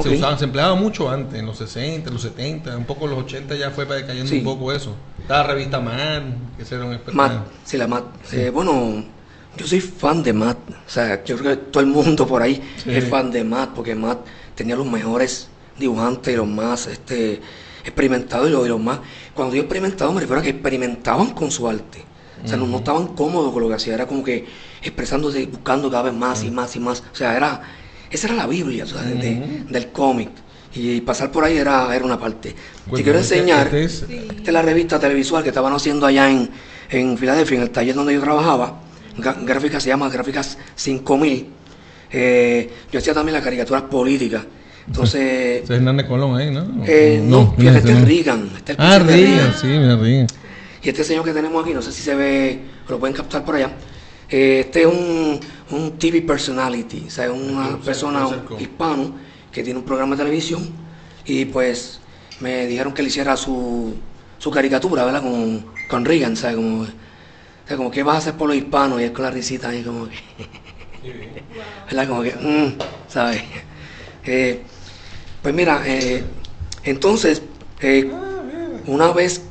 Se 0.00 0.08
usaban, 0.08 0.38
se 0.38 0.44
empleaba 0.46 0.74
mucho 0.74 1.10
antes, 1.10 1.38
en 1.38 1.44
los 1.46 1.58
60, 1.58 2.08
en 2.08 2.14
los 2.14 2.22
70, 2.22 2.76
un 2.78 2.84
poco 2.84 3.04
en 3.04 3.10
los 3.10 3.24
80 3.24 3.54
ya 3.56 3.70
fue 3.70 3.86
cayendo 3.86 4.26
Sí. 4.26 4.38
un 4.38 4.44
poco 4.44 4.72
eso. 4.72 4.94
Estaba 5.20 5.42
la 5.42 5.52
revista 5.54 5.80
Man, 5.80 6.34
que 6.56 6.62
ese 6.62 6.76
era 6.76 6.84
un 6.86 6.92
experto. 6.94 7.16
Matt, 7.16 7.46
sí, 7.64 7.76
la 7.76 7.86
Matt. 7.86 8.04
Eh, 8.32 8.48
bueno, 8.50 9.04
yo 9.56 9.66
soy 9.66 9.80
fan 9.80 10.22
de 10.22 10.32
Matt. 10.32 10.56
O 10.70 10.90
sea, 10.90 11.22
yo 11.24 11.36
creo 11.36 11.50
que 11.50 11.56
todo 11.70 11.82
el 11.82 11.88
mundo 11.90 12.26
por 12.26 12.40
ahí 12.40 12.62
Sí. 12.82 12.90
es 12.90 13.06
fan 13.08 13.30
de 13.30 13.44
Matt, 13.44 13.70
porque 13.74 13.94
Matt 13.94 14.20
tenía 14.54 14.76
los 14.76 14.86
mejores 14.86 15.48
dibujantes 15.78 16.32
y 16.32 16.36
los 16.38 16.46
más 16.48 16.86
este, 16.86 17.40
experimentados 17.84 18.48
y 18.48 18.52
los, 18.52 18.64
y 18.64 18.68
los 18.70 18.80
más. 18.80 19.00
Cuando 19.34 19.52
digo 19.52 19.64
experimentados, 19.64 20.14
me 20.14 20.20
refiero 20.20 20.40
a 20.40 20.42
que 20.42 20.50
experimentaban 20.50 21.30
con 21.34 21.50
su 21.50 21.68
arte. 21.68 22.04
O 22.44 22.48
sea, 22.48 22.56
no, 22.56 22.66
no 22.66 22.78
estaban 22.78 23.08
cómodos 23.08 23.52
con 23.52 23.62
lo 23.62 23.68
que 23.68 23.74
hacía, 23.74 23.94
era 23.94 24.06
como 24.06 24.24
que 24.24 24.46
expresándose, 24.82 25.46
buscando 25.46 25.88
cada 25.90 26.04
vez 26.04 26.14
más 26.14 26.42
y 26.42 26.50
más 26.50 26.74
y 26.74 26.80
más. 26.80 27.02
O 27.12 27.14
sea, 27.14 27.36
era, 27.36 27.62
esa 28.12 28.26
era 28.28 28.36
la 28.36 28.46
Biblia 28.46 28.84
tú 28.84 28.90
sabes, 28.94 29.20
de- 29.20 29.64
del 29.68 29.88
cómic. 29.88 30.28
Y 30.74 31.00
pasar 31.02 31.30
por 31.30 31.44
ahí 31.44 31.58
era, 31.58 31.94
era 31.94 32.04
una 32.04 32.18
parte. 32.18 32.54
Pues, 32.88 33.00
Te 33.00 33.04
quiero 33.04 33.18
este- 33.18 33.36
enseñar. 33.38 33.66
este 33.66 33.84
es-. 33.84 34.02
Esta 34.08 34.42
es 34.46 34.52
la 34.52 34.62
revista 34.62 34.98
televisual 34.98 35.42
que 35.42 35.50
estaban 35.50 35.72
haciendo 35.74 36.06
allá 36.06 36.30
en, 36.30 36.48
en 36.90 37.18
Filadelfia, 37.18 37.56
en 37.56 37.62
el 37.62 37.70
taller 37.70 37.94
donde 37.94 38.14
yo 38.14 38.20
trabajaba. 38.20 38.80
Gráficas 39.44 39.82
se 39.82 39.90
llama 39.90 40.08
Gráficas 40.08 40.56
5000. 40.74 41.46
Eh, 42.10 42.70
yo 42.90 42.98
hacía 42.98 43.12
también 43.14 43.34
las 43.34 43.44
caricaturas 43.44 43.82
políticas. 43.82 44.42
Entonces, 44.86 45.62
es 45.64 45.70
Hernández 45.70 46.06
Colón 46.06 46.36
ahí, 46.36 46.50
¿no? 46.50 46.66
eh, 46.86 47.20
no, 47.22 47.54
fíjate, 47.58 47.78
este 47.78 47.92
es. 47.92 48.04
Reagan. 48.04 48.50
este 48.56 48.72
es 48.72 48.78
el 48.78 48.84
Ah, 48.84 48.98
Reagan, 48.98 49.54
sí, 49.60 49.66
mira, 49.66 49.96
Reagan. 49.96 50.26
y 50.82 50.88
este 50.88 51.04
señor 51.04 51.24
que 51.24 51.32
tenemos 51.32 51.62
aquí, 51.62 51.74
no 51.74 51.82
sé 51.82 51.92
si 51.92 52.02
se 52.02 52.14
ve, 52.14 52.58
lo 52.88 52.98
pueden 52.98 53.14
captar 53.14 53.44
por 53.44 53.54
allá. 53.56 53.70
eh, 54.28 54.60
este 54.66 54.80
es 54.82 54.86
un, 54.86 55.38
un 55.72 55.98
TV 55.98 56.22
personality, 56.22 57.04
o 57.06 57.10
sea, 57.10 57.26
es 57.26 57.30
una 57.30 57.78
persona 57.78 58.28
hispano 58.58 59.14
que 59.50 59.62
tiene 59.62 59.78
un 59.78 59.84
programa 59.84 60.16
de 60.16 60.22
televisión 60.22 60.68
y 61.24 61.44
pues 61.46 62.00
me 62.40 62.66
dijeron 62.66 62.92
que 62.92 63.02
le 63.02 63.08
hiciera 63.08 63.36
su, 63.36 63.94
su 64.38 64.50
caricatura, 64.50 65.04
¿verdad? 65.04 65.22
Con, 65.22 65.64
con 65.88 66.04
Reagan, 66.04 66.36
¿sabes? 66.36 66.56
Como, 66.56 66.82
o 66.82 66.86
sea, 67.66 67.76
como, 67.76 67.90
¿qué 67.90 68.02
vas 68.02 68.16
a 68.16 68.18
hacer 68.18 68.34
por 68.34 68.48
los 68.48 68.56
hispanos? 68.56 69.00
Y 69.00 69.04
él 69.04 69.12
con 69.12 69.24
la 69.24 69.30
risita 69.30 69.68
ahí 69.68 69.82
como 69.82 70.08
que... 70.08 70.16
¿verdad? 71.86 72.08
Como 72.08 72.22
que, 72.22 72.34
mm, 72.34 72.78
¿sabes? 73.08 73.42
Eh, 74.24 74.62
pues 75.42 75.54
mira, 75.54 75.82
eh, 75.84 76.22
entonces, 76.84 77.42
eh, 77.80 78.10
una 78.86 79.12
vez 79.12 79.42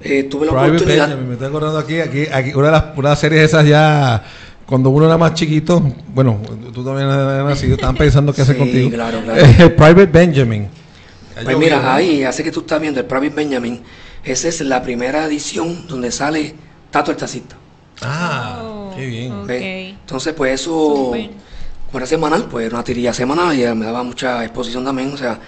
eh, 0.00 0.24
tuve 0.24 0.46
la 0.46 0.52
Private 0.52 0.70
oportunidad... 0.70 1.08
Benjamin, 1.08 1.28
me 1.28 1.34
estoy 1.34 1.48
acordando 1.48 1.78
aquí, 1.78 2.00
aquí, 2.00 2.26
aquí 2.32 2.52
una 2.54 2.66
de 2.66 2.72
las, 2.72 2.82
una 2.96 3.08
de 3.08 3.12
las 3.12 3.20
series 3.20 3.42
esas 3.42 3.66
ya, 3.66 4.24
cuando 4.66 4.90
uno 4.90 5.06
era 5.06 5.16
más 5.16 5.34
chiquito, 5.34 5.80
bueno, 6.14 6.40
tú 6.74 6.84
también 6.84 7.08
has 7.08 7.44
nacido, 7.44 7.74
estaban 7.74 7.96
pensando 7.98 8.32
qué 8.32 8.42
hacer 8.42 8.56
Sí, 8.56 8.60
contigo. 8.60 8.90
claro, 8.90 9.20
claro. 9.24 9.40
Eh, 9.40 9.70
Private 9.70 10.06
Benjamin. 10.06 10.68
Pues 11.44 11.56
mira, 11.58 11.94
ahí, 11.94 12.22
hace 12.24 12.42
que 12.42 12.50
tú 12.50 12.60
estás 12.60 12.80
viendo 12.80 12.98
el 13.00 13.06
Private 13.06 13.30
Benjamin, 13.30 13.80
esa 14.24 14.48
es 14.48 14.60
la 14.62 14.82
primera 14.82 15.24
edición 15.26 15.86
donde 15.86 16.10
sale 16.10 16.54
Tato 16.90 17.10
el 17.10 17.16
Tacita. 17.16 17.56
Ah, 18.02 18.60
Oh, 18.62 18.92
qué 18.96 19.06
bien. 19.06 19.32
ok. 19.32 19.46
¿ves? 19.46 19.94
Entonces, 20.00 20.32
pues 20.34 20.60
eso, 20.60 21.12
como 21.86 21.98
era 21.98 22.06
semanal, 22.06 22.44
pues 22.50 22.66
era 22.66 22.74
una 22.76 22.84
tirilla 22.84 23.12
semanal 23.12 23.54
y 23.58 23.62
me 23.74 23.84
daba 23.84 24.02
mucha 24.02 24.42
exposición 24.44 24.84
también, 24.84 25.12
o 25.12 25.16
sea, 25.16 25.38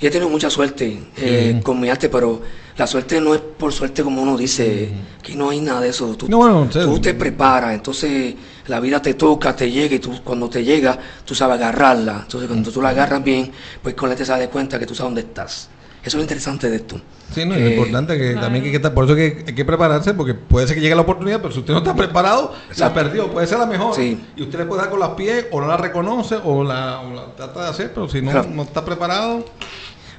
yo 0.00 0.08
he 0.08 0.10
tenido 0.10 0.28
mucha 0.28 0.50
suerte 0.50 0.98
eh, 1.16 1.60
con 1.62 1.80
mi 1.80 1.88
arte, 1.88 2.08
pero 2.08 2.40
la 2.76 2.86
suerte 2.86 3.20
no 3.20 3.34
es 3.34 3.40
por 3.40 3.72
suerte 3.72 4.02
como 4.02 4.20
uno 4.22 4.36
dice, 4.36 4.90
aquí 5.20 5.34
no 5.36 5.50
hay 5.50 5.60
nada 5.60 5.80
de 5.80 5.90
eso. 5.90 6.14
Tú, 6.16 6.28
No, 6.28 6.38
bueno, 6.38 6.68
sí. 6.72 6.80
tú 6.80 7.00
te 7.00 7.14
preparas, 7.14 7.74
entonces 7.74 8.34
la 8.66 8.80
vida 8.80 9.00
te 9.00 9.14
toca, 9.14 9.54
te 9.54 9.70
llega 9.70 9.94
y 9.94 9.98
tú 10.00 10.20
cuando 10.24 10.48
te 10.48 10.64
llega, 10.64 10.98
tú 11.24 11.34
sabes 11.34 11.56
agarrarla. 11.56 12.20
Entonces 12.22 12.48
cuando 12.48 12.70
tú 12.70 12.82
la 12.82 12.88
agarras 12.90 13.22
bien, 13.22 13.50
pues 13.82 13.94
con 13.94 14.08
la 14.08 14.16
te 14.16 14.24
das 14.24 14.48
cuenta 14.48 14.78
que 14.78 14.86
tú 14.86 14.94
sabes 14.94 15.08
dónde 15.10 15.20
estás. 15.22 15.68
Eso 16.02 16.08
es 16.10 16.14
lo 16.16 16.20
interesante 16.22 16.68
de 16.68 16.76
esto. 16.76 17.00
Sí, 17.34 17.46
no, 17.46 17.54
es 17.54 17.62
Eh, 17.62 17.74
importante 17.76 18.18
que 18.18 18.32
claro. 18.32 18.40
también 18.42 18.64
hay 18.66 18.70
que 18.72 18.76
estar, 18.76 18.92
por 18.92 19.06
eso 19.06 19.14
que 19.14 19.42
hay 19.46 19.54
que 19.54 19.64
prepararse, 19.64 20.12
porque 20.12 20.34
puede 20.34 20.66
ser 20.66 20.76
que 20.76 20.82
llegue 20.82 20.94
la 20.94 21.00
oportunidad, 21.00 21.40
pero 21.40 21.54
si 21.54 21.60
usted 21.60 21.72
no 21.72 21.78
está 21.78 21.94
preparado, 21.96 22.52
la 22.66 22.72
Exacto. 22.72 22.94
perdió, 22.94 23.30
puede 23.32 23.46
ser 23.46 23.58
la 23.58 23.64
mejor. 23.64 23.94
Sí. 23.96 24.22
Y 24.36 24.42
usted 24.42 24.58
le 24.58 24.66
puede 24.66 24.82
dar 24.82 24.90
con 24.90 25.00
las 25.00 25.10
pies, 25.10 25.46
o 25.50 25.62
no 25.62 25.66
la 25.66 25.78
reconoce, 25.78 26.36
o 26.44 26.62
la, 26.62 27.00
o 27.00 27.14
la 27.14 27.34
trata 27.34 27.62
de 27.62 27.68
hacer, 27.70 27.92
pero 27.94 28.06
si 28.10 28.20
no, 28.20 28.32
Claro. 28.32 28.48
no 28.52 28.64
está 28.64 28.84
preparado, 28.84 29.46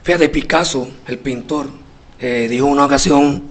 Fíjate, 0.05 0.29
Picasso, 0.29 0.87
el 1.07 1.17
pintor, 1.17 1.67
eh, 2.19 2.45
dijo 2.47 2.67
en 2.67 2.73
una 2.73 2.85
ocasión 2.85 3.41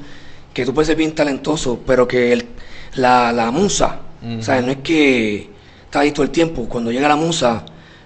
que 0.53 0.65
tú 0.65 0.73
puedes 0.73 0.87
ser 0.87 0.97
bien 0.97 1.13
talentoso, 1.13 1.81
pero 1.85 2.07
que 2.07 2.33
el- 2.33 2.47
la, 2.95 3.33
la 3.33 3.51
musa, 3.51 3.99
Ujú. 4.23 4.39
o 4.39 4.43
sea, 4.43 4.63
no 4.63 4.71
es 4.71 4.77
que 4.79 5.51
está 5.85 5.99
ahí 6.01 6.13
todo 6.13 6.23
el 6.23 6.31
tiempo. 6.31 6.69
Cuando 6.69 6.93
llega 6.93 7.09
la 7.09 7.17
musa, 7.17 7.65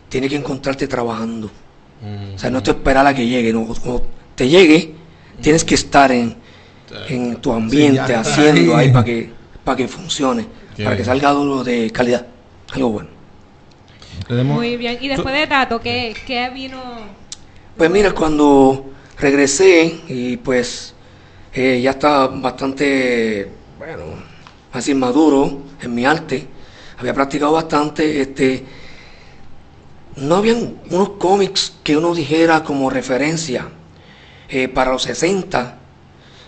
tiene 0.08 0.30
que 0.30 0.36
encontrarte 0.36 0.88
trabajando. 0.88 1.50
O 2.34 2.38
sea, 2.38 2.48
no 2.48 2.62
te 2.62 2.70
esperar 2.70 3.06
a 3.06 3.12
que 3.12 3.26
llegue. 3.26 3.52
No, 3.52 3.66
cuando 3.66 4.06
te 4.34 4.48
llegue, 4.48 4.94
tienes 5.42 5.62
que 5.62 5.74
estar 5.74 6.10
en, 6.10 6.34
en 7.08 7.36
tu 7.36 7.52
ambiente, 7.52 8.00
está 8.00 8.20
haciendo 8.20 8.74
ahí. 8.76 8.86
ahí 8.86 8.92
para 8.92 9.04
que, 9.04 9.30
para 9.62 9.76
que 9.76 9.88
funcione, 9.88 10.46
Qué 10.74 10.84
para 10.84 10.96
que 10.96 11.04
salga 11.04 11.28
algo 11.28 11.62
de 11.62 11.90
calidad, 11.90 12.24
algo 12.72 12.88
bueno. 12.92 13.10
Muy 14.54 14.76
bien. 14.78 14.96
Y 15.02 15.08
después 15.08 15.34
de 15.34 15.46
Tato, 15.46 15.80
¿qué, 15.80 16.14
qué 16.26 16.48
vino? 16.50 16.80
Pues 17.78 17.92
mira, 17.92 18.10
cuando 18.12 18.86
regresé 19.20 20.00
y 20.08 20.36
pues 20.38 20.94
eh, 21.54 21.80
ya 21.80 21.92
estaba 21.92 22.26
bastante, 22.26 23.52
bueno, 23.78 24.02
así 24.72 24.94
maduro 24.94 25.60
en 25.80 25.94
mi 25.94 26.04
arte, 26.04 26.44
había 26.98 27.14
practicado 27.14 27.52
bastante, 27.52 28.20
este, 28.20 28.64
no 30.16 30.34
habían 30.34 30.80
unos 30.90 31.10
cómics 31.10 31.74
que 31.84 31.96
uno 31.96 32.16
dijera 32.16 32.64
como 32.64 32.90
referencia 32.90 33.68
eh, 34.48 34.66
para 34.66 34.90
los 34.90 35.04
60. 35.04 35.78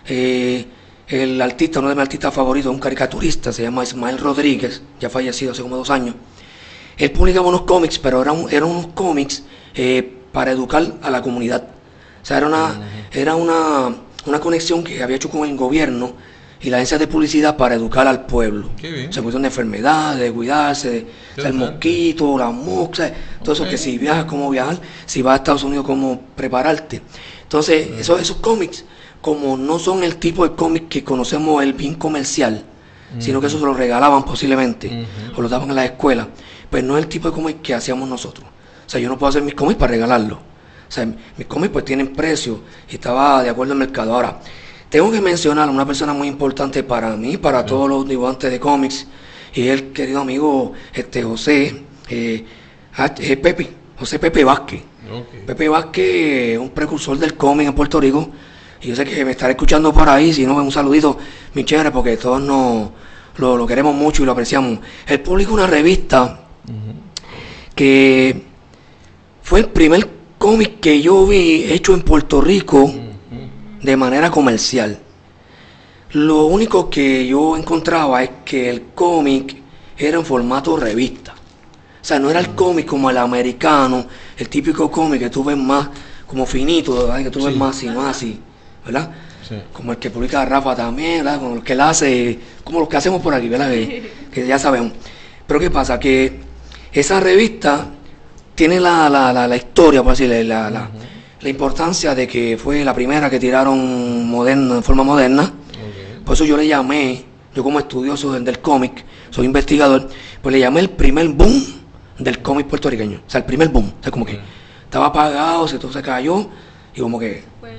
eh, 0.08 0.66
el 1.06 1.40
artista, 1.40 1.78
uno 1.78 1.90
de 1.90 1.94
mis 1.94 2.02
artistas 2.02 2.34
favoritos, 2.34 2.72
un 2.72 2.80
caricaturista, 2.80 3.52
se 3.52 3.62
llama 3.62 3.84
Ismael 3.84 4.18
Rodríguez, 4.18 4.82
ya 4.98 5.08
fallecido 5.08 5.52
hace 5.52 5.62
como 5.62 5.76
dos 5.76 5.90
años. 5.90 6.16
Él 6.98 7.12
publicaba 7.12 7.48
unos 7.48 7.62
cómics, 7.62 8.00
pero 8.00 8.20
eran, 8.20 8.46
eran 8.50 8.68
unos 8.68 8.88
cómics 8.88 9.44
para 10.32 10.50
educar 10.50 10.94
a 11.02 11.10
la 11.10 11.22
comunidad. 11.22 11.64
O 12.22 12.24
sea, 12.24 12.38
era 12.38 12.46
una, 12.46 12.74
era 13.12 13.34
una, 13.34 13.94
una 14.26 14.40
conexión 14.40 14.84
que 14.84 15.02
había 15.02 15.16
hecho 15.16 15.30
con 15.30 15.48
el 15.48 15.56
gobierno 15.56 16.12
y 16.62 16.68
la 16.68 16.76
agencia 16.76 16.98
de 16.98 17.06
publicidad 17.06 17.56
para 17.56 17.74
educar 17.74 18.06
al 18.06 18.26
pueblo. 18.26 18.70
Qué 18.76 18.90
bien. 18.90 19.12
Se 19.12 19.22
cuestión 19.22 19.42
de 19.42 19.48
enfermedades, 19.48 20.20
de 20.20 20.32
cuidarse, 20.32 20.90
de, 20.90 21.06
o 21.36 21.40
sea, 21.40 21.48
el 21.48 21.54
mosquito, 21.54 22.36
la 22.36 22.50
mosca, 22.50 23.12
todo 23.42 23.54
eso 23.54 23.66
que 23.68 23.78
si 23.78 23.96
viajas, 23.96 24.26
cómo 24.26 24.50
viajar, 24.50 24.78
si 25.06 25.22
vas 25.22 25.32
a 25.32 25.36
Estados 25.36 25.64
Unidos, 25.64 25.86
cómo 25.86 26.20
prepararte. 26.36 27.00
Entonces, 27.42 27.88
esos, 27.98 28.20
esos 28.20 28.36
cómics, 28.36 28.84
como 29.22 29.56
no 29.56 29.78
son 29.78 30.04
el 30.04 30.16
tipo 30.16 30.46
de 30.46 30.54
cómic 30.54 30.88
que 30.88 31.02
conocemos 31.02 31.62
el 31.62 31.72
bien 31.72 31.94
comercial, 31.94 32.64
sino 33.18 33.40
que 33.40 33.48
eso 33.48 33.58
se 33.58 33.64
lo 33.64 33.74
regalaban 33.74 34.24
posiblemente, 34.24 35.06
o 35.36 35.42
lo 35.42 35.48
daban 35.48 35.70
en 35.70 35.76
la 35.76 35.84
escuela. 35.84 36.28
Pues 36.68 36.84
no 36.84 36.96
es 36.96 37.02
el 37.02 37.08
tipo 37.08 37.28
de 37.28 37.34
cómic 37.34 37.62
que 37.62 37.74
hacíamos 37.74 38.08
nosotros. 38.08 38.46
O 38.90 38.92
sea, 38.92 39.00
yo 39.00 39.08
no 39.08 39.16
puedo 39.16 39.28
hacer 39.28 39.42
mis 39.42 39.54
cómics 39.54 39.78
para 39.78 39.92
regalarlo. 39.92 40.34
O 40.34 40.90
sea, 40.90 41.06
mis 41.06 41.46
cómics 41.46 41.72
pues 41.72 41.84
tienen 41.84 42.08
precio 42.08 42.60
y 42.90 42.94
estaba 42.96 43.40
de 43.40 43.48
acuerdo 43.48 43.72
al 43.72 43.78
mercado. 43.78 44.12
Ahora, 44.12 44.40
tengo 44.88 45.12
que 45.12 45.20
mencionar 45.20 45.68
a 45.68 45.70
una 45.70 45.86
persona 45.86 46.12
muy 46.12 46.26
importante 46.26 46.82
para 46.82 47.14
mí, 47.16 47.36
para 47.36 47.64
todos 47.64 47.88
los 47.88 48.08
dibujantes 48.08 48.50
de 48.50 48.58
cómics, 48.58 49.06
y 49.54 49.68
el 49.68 49.92
querido 49.92 50.22
amigo 50.22 50.72
este 50.92 51.22
José 51.22 51.84
eh, 52.08 52.44
ah, 52.96 53.14
Pepe, 53.14 53.70
José 53.96 54.18
Pepe 54.18 54.42
Vázquez. 54.42 54.82
Pepe 55.46 55.68
Vázquez 55.68 56.54
es 56.54 56.58
un 56.58 56.70
precursor 56.70 57.16
del 57.16 57.36
cómic 57.36 57.68
en 57.68 57.74
Puerto 57.74 58.00
Rico. 58.00 58.28
Y 58.82 58.88
yo 58.88 58.96
sé 58.96 59.04
que 59.04 59.24
me 59.24 59.30
estará 59.30 59.52
escuchando 59.52 59.92
por 59.92 60.08
ahí, 60.08 60.32
si 60.32 60.44
no, 60.44 60.56
un 60.56 60.72
saludito, 60.72 61.16
mi 61.54 61.64
chévere, 61.64 61.92
porque 61.92 62.16
todos 62.16 62.42
nos, 62.42 62.90
lo, 63.36 63.56
lo 63.56 63.66
queremos 63.68 63.94
mucho 63.94 64.24
y 64.24 64.26
lo 64.26 64.32
apreciamos. 64.32 64.80
Él 65.06 65.20
publicó 65.20 65.54
una 65.54 65.68
revista 65.68 66.40
que 67.76 68.49
fue 69.50 69.58
el 69.58 69.68
primer 69.68 70.08
cómic 70.38 70.78
que 70.78 71.02
yo 71.02 71.26
vi 71.26 71.64
hecho 71.64 71.92
en 71.92 72.02
Puerto 72.02 72.40
Rico 72.40 72.88
de 73.82 73.96
manera 73.96 74.30
comercial. 74.30 74.96
Lo 76.12 76.44
único 76.44 76.88
que 76.88 77.26
yo 77.26 77.56
encontraba 77.56 78.22
es 78.22 78.30
que 78.44 78.70
el 78.70 78.82
cómic 78.94 79.56
era 79.98 80.18
en 80.18 80.24
formato 80.24 80.76
revista. 80.76 81.32
O 81.34 82.04
sea, 82.04 82.20
no 82.20 82.30
era 82.30 82.38
el 82.38 82.50
cómic 82.50 82.86
como 82.86 83.10
el 83.10 83.16
americano, 83.18 84.06
el 84.38 84.48
típico 84.48 84.88
cómic 84.88 85.18
que 85.18 85.30
tú 85.30 85.42
ves 85.42 85.56
más 85.56 85.88
como 86.28 86.46
finito, 86.46 87.08
¿verdad? 87.08 87.24
que 87.24 87.30
tú 87.30 87.42
ves 87.42 87.52
Sí. 87.54 87.58
más 87.58 87.76
así, 87.76 87.86
más 87.88 88.16
así, 88.16 88.38
¿verdad? 88.84 89.10
Sí. 89.48 89.56
Como 89.72 89.90
el 89.90 89.98
que 89.98 90.10
publica 90.10 90.44
Rafa 90.44 90.76
también, 90.76 91.24
¿verdad? 91.24 91.40
Como 91.40 91.56
el 91.56 91.62
que 91.64 91.72
él 91.72 91.80
hace, 91.80 92.38
como 92.62 92.78
los 92.78 92.88
que 92.88 92.98
hacemos 92.98 93.20
por 93.20 93.34
aquí, 93.34 93.48
¿verdad? 93.48 93.68
Que, 93.72 94.12
que 94.32 94.46
ya 94.46 94.60
sabemos. 94.60 94.92
Pero 95.44 95.58
¿qué 95.58 95.72
pasa? 95.72 95.98
Que 95.98 96.38
esa 96.92 97.18
revista 97.18 97.88
tiene 98.54 98.80
la, 98.80 99.08
la, 99.08 99.32
la, 99.32 99.46
la 99.48 99.56
historia, 99.56 100.02
por 100.02 100.12
decirle, 100.12 100.44
la, 100.44 100.70
la, 100.70 100.88
la 101.40 101.48
importancia 101.48 102.14
de 102.14 102.26
que 102.28 102.58
fue 102.62 102.84
la 102.84 102.94
primera 102.94 103.30
que 103.30 103.38
tiraron 103.40 104.28
moderna, 104.28 104.76
en 104.76 104.82
forma 104.82 105.02
moderna. 105.02 105.44
Ok. 105.44 106.24
Por 106.24 106.34
eso 106.34 106.44
yo 106.44 106.56
le 106.56 106.66
llamé, 106.66 107.24
yo 107.54 107.62
como 107.62 107.78
estudioso 107.78 108.32
del, 108.32 108.44
del 108.44 108.60
cómic, 108.60 109.04
soy 109.30 109.46
investigador, 109.46 110.08
pues 110.42 110.52
le 110.52 110.60
llamé 110.60 110.80
el 110.80 110.90
primer 110.90 111.28
boom 111.28 111.64
del 112.18 112.42
cómic 112.42 112.66
puertorriqueño. 112.66 113.22
O 113.26 113.30
sea, 113.30 113.38
el 113.40 113.46
primer 113.46 113.68
boom. 113.68 113.92
O 113.98 114.02
sea, 114.02 114.12
como 114.12 114.26
que 114.26 114.38
estaba 114.84 115.06
apagado, 115.06 115.66
se, 115.66 115.78
todo 115.78 115.92
se 115.92 116.02
cayó 116.02 116.48
y 116.94 117.00
como 117.00 117.18
que 117.18 117.44
Pues. 117.60 117.74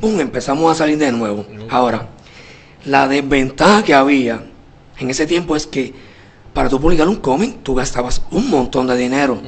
¡pum! 0.00 0.18
empezamos 0.20 0.72
a 0.72 0.74
salir 0.74 0.98
de 0.98 1.12
nuevo. 1.12 1.46
Ahora, 1.70 2.08
la 2.84 3.06
desventaja 3.06 3.82
que 3.84 3.94
había 3.94 4.42
en 4.98 5.10
ese 5.10 5.26
tiempo 5.26 5.54
es 5.54 5.66
que 5.66 5.92
para 6.52 6.68
tú 6.70 6.80
publicar 6.80 7.06
un 7.06 7.16
cómic, 7.16 7.58
tú 7.62 7.74
gastabas 7.74 8.22
un 8.30 8.48
montón 8.48 8.86
de 8.86 8.96
dinero 8.96 9.40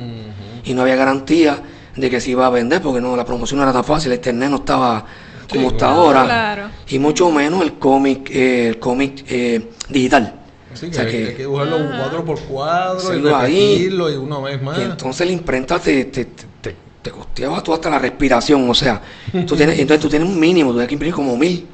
y 0.69 0.75
no 0.75 0.83
había 0.83 0.97
garantía 0.97 1.61
de 1.97 2.11
que 2.11 2.21
se 2.21 2.31
iba 2.31 2.47
a 2.47 2.51
vender 2.51 2.81
porque 2.81 3.01
no 3.01 3.17
la 3.17 3.25
promoción 3.25 3.59
no 3.59 3.65
era 3.65 3.73
tan 3.73 3.85
fácil, 3.85 4.13
el 4.13 4.19
internet 4.19 4.51
no 4.51 4.57
estaba 4.59 5.05
como 5.49 5.63
Sí, 5.71 5.75
está 5.75 5.87
claro. 5.87 6.01
ahora 6.03 6.25
Claro. 6.25 6.63
y 6.89 6.99
mucho 6.99 7.31
menos 7.31 7.63
el 7.63 7.73
cómic 7.75 8.31
eh, 8.31 8.69
el 8.69 8.79
cómic 8.79 9.25
eh, 9.29 9.71
digital. 9.89 10.35
Sí, 10.75 10.87
O 10.87 10.89
que, 10.91 10.95
sea 10.95 11.05
hay- 11.05 11.11
que- 11.11 11.27
hay 11.29 11.33
que 11.35 11.39
dibujarlo 11.43 11.77
cuadro 11.89 12.25
por 12.25 12.39
cuadro 12.41 13.01
y 13.03 13.07
Hacerlo 13.07 13.37
ahí. 13.37 13.69
repetirlo 13.73 14.11
y 14.13 14.17
una 14.17 14.39
vez 14.41 14.63
más. 14.63 14.79
Y 14.79 14.83
entonces 14.83 15.27
la 15.27 15.33
imprenta 15.33 15.79
te, 15.79 16.05
te, 16.05 16.27
te, 16.27 16.45
te, 16.61 16.77
te 17.03 17.11
costeaba 17.11 17.63
tú 17.63 17.73
hasta 17.73 17.89
la 17.91 17.99
respiración, 17.99 18.69
o 18.69 18.75
sea, 18.75 19.01
tú 19.47 19.57
tienes, 19.57 19.79
entonces 19.81 20.01
tú 20.03 20.09
tienes 20.11 20.29
un 20.29 20.39
mínimo, 20.39 20.71
tú 20.71 20.75
tienes 20.77 20.89
que 20.89 20.95
imprimir 20.95 21.15
como 21.15 21.37
mil. 21.37 21.67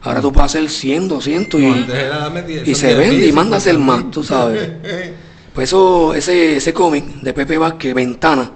Ahora 0.00 0.20
tú 0.20 0.32
puedes 0.32 0.50
hacer 0.54 0.68
100, 0.68 1.08
200 1.08 1.60
y, 1.60 1.64
y 2.66 2.74
se 2.74 2.94
vende 2.94 3.16
y 3.16 3.20
mil, 3.26 3.32
manda 3.34 3.56
a 3.56 3.58
hacer 3.58 3.74
cincuenta 3.76 4.02
más, 4.04 4.10
tú 4.10 4.22
sabes. 4.24 4.70
Pues 5.54 5.68
eso, 5.68 6.12
ese, 6.14 6.56
ese 6.56 6.74
cómic 6.74 7.04
de 7.20 7.32
Pepe 7.32 7.56
Vázquez, 7.56 7.94
Ventana, 7.94 8.50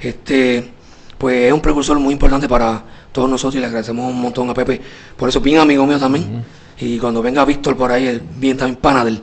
este, 0.00 0.68
pues 1.16 1.46
es 1.46 1.52
un 1.52 1.60
precursor 1.60 1.96
muy 2.00 2.12
importante 2.12 2.48
para 2.48 2.82
todos 3.12 3.30
nosotros 3.30 3.54
y 3.54 3.60
le 3.60 3.66
agradecemos 3.66 4.12
un 4.12 4.20
montón 4.20 4.50
a 4.50 4.54
Pepe. 4.54 4.80
Por 5.16 5.28
eso 5.28 5.40
bien 5.40 5.58
amigo 5.58 5.86
mío 5.86 6.00
también. 6.00 6.44
Y 6.80 6.98
cuando 6.98 7.22
venga 7.22 7.44
Víctor 7.44 7.76
por 7.76 7.92
ahí, 7.92 8.08
él 8.08 8.22
bien 8.36 8.56
también 8.56 8.80
pana 8.80 9.04
del. 9.04 9.22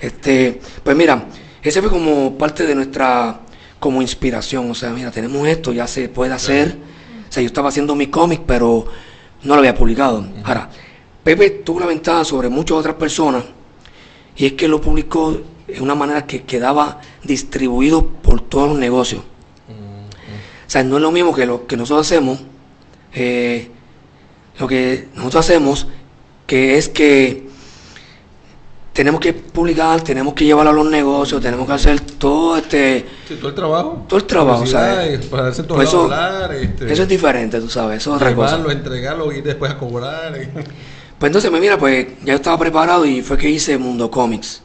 Este, 0.00 0.60
pues 0.82 0.96
mira, 0.96 1.26
ese 1.62 1.80
fue 1.80 1.88
como 1.88 2.36
parte 2.36 2.66
de 2.66 2.74
nuestra 2.74 3.42
como 3.78 4.02
inspiración. 4.02 4.68
O 4.68 4.74
sea, 4.74 4.90
mira, 4.90 5.12
tenemos 5.12 5.46
esto, 5.46 5.72
ya 5.72 5.86
se 5.86 6.08
puede 6.08 6.32
hacer. 6.32 6.76
O 7.28 7.32
sea, 7.32 7.44
yo 7.44 7.46
estaba 7.46 7.68
haciendo 7.68 7.94
mi 7.94 8.08
cómic, 8.08 8.40
pero 8.44 8.86
no 9.44 9.54
lo 9.54 9.60
había 9.60 9.74
publicado. 9.74 10.26
Ahora, 10.42 10.68
Pepe 11.22 11.50
tuvo 11.50 11.78
la 11.78 11.86
ventaja 11.86 12.24
sobre 12.24 12.48
muchas 12.48 12.78
otras 12.78 12.96
personas 12.96 13.44
y 14.36 14.46
es 14.46 14.52
que 14.54 14.66
lo 14.66 14.80
publicó 14.80 15.40
de 15.66 15.80
una 15.80 15.94
manera 15.94 16.26
que 16.26 16.42
quedaba 16.44 17.00
distribuido 17.24 18.06
por 18.06 18.40
todos 18.40 18.68
los 18.70 18.78
negocios. 18.78 19.22
O 19.68 20.68
sea, 20.70 20.82
no 20.82 20.96
es 20.96 21.02
lo 21.02 21.10
mismo 21.12 21.34
que 21.34 21.46
lo 21.46 21.66
que 21.66 21.76
nosotros 21.76 22.06
hacemos, 22.06 22.40
eh, 23.14 23.70
lo 24.58 24.66
que 24.66 25.08
nosotros 25.14 25.44
hacemos, 25.44 25.86
que 26.46 26.76
es 26.76 26.88
que 26.88 27.46
tenemos 28.92 29.20
que 29.20 29.32
publicar, 29.34 30.00
tenemos 30.00 30.32
que 30.34 30.44
llevarlo 30.44 30.70
a 30.70 30.74
los 30.74 30.90
negocios, 30.90 31.40
tenemos 31.42 31.66
que 31.66 31.72
hacer 31.74 32.00
todo 32.00 32.56
este... 32.56 33.04
Sí, 33.28 33.36
todo 33.36 33.48
el 33.50 33.54
trabajo. 33.54 34.04
Todo 34.08 34.18
el 34.18 34.24
trabajo, 34.24 34.64
en 34.64 34.70
todos 34.70 35.28
Pues 35.28 35.52
lados 35.68 35.88
eso- 35.88 36.02
hablar, 36.04 36.54
este, 36.54 36.92
Eso 36.92 37.02
es 37.02 37.08
diferente, 37.08 37.60
tú 37.60 37.68
sabes, 37.68 37.98
eso 37.98 38.10
es 38.10 38.16
otra 38.16 38.34
cosa. 38.34 38.56
entregarlo 38.72 39.30
y 39.32 39.42
después 39.42 39.70
a 39.70 39.76
cobrar. 39.78 40.34
y- 40.42 40.46
Pues 41.18 41.28
entonces, 41.28 41.50
pues 41.50 41.60
mira, 41.62 41.78
pues 41.78 42.06
ya 42.24 42.34
estaba 42.34 42.58
preparado 42.58 43.04
y 43.04 43.20
fue 43.22 43.36
que 43.36 43.50
hice 43.50 43.76
Mundo 43.78 44.10
Comics. 44.10 44.62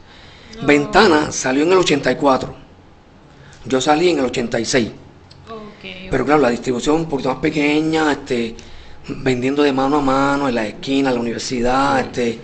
Ventana 0.66 1.32
salió 1.32 1.62
en 1.64 1.72
el 1.72 1.78
84. 1.78 2.54
Yo 3.66 3.80
salí 3.80 4.10
en 4.10 4.18
el 4.18 4.26
86. 4.26 4.88
Ok. 5.50 6.08
Pero 6.10 6.24
claro, 6.24 6.40
la 6.42 6.50
distribución 6.50 6.96
un 6.96 7.06
poquito 7.08 7.30
más 7.30 7.38
pequeña, 7.38 8.12
este, 8.12 8.54
vendiendo 9.08 9.62
de 9.62 9.72
mano 9.72 9.98
a 9.98 10.00
mano 10.00 10.48
en 10.48 10.54
la 10.54 10.66
esquina, 10.66 11.08
en 11.10 11.14
la 11.16 11.20
universidad, 11.20 12.00
este, 12.00 12.38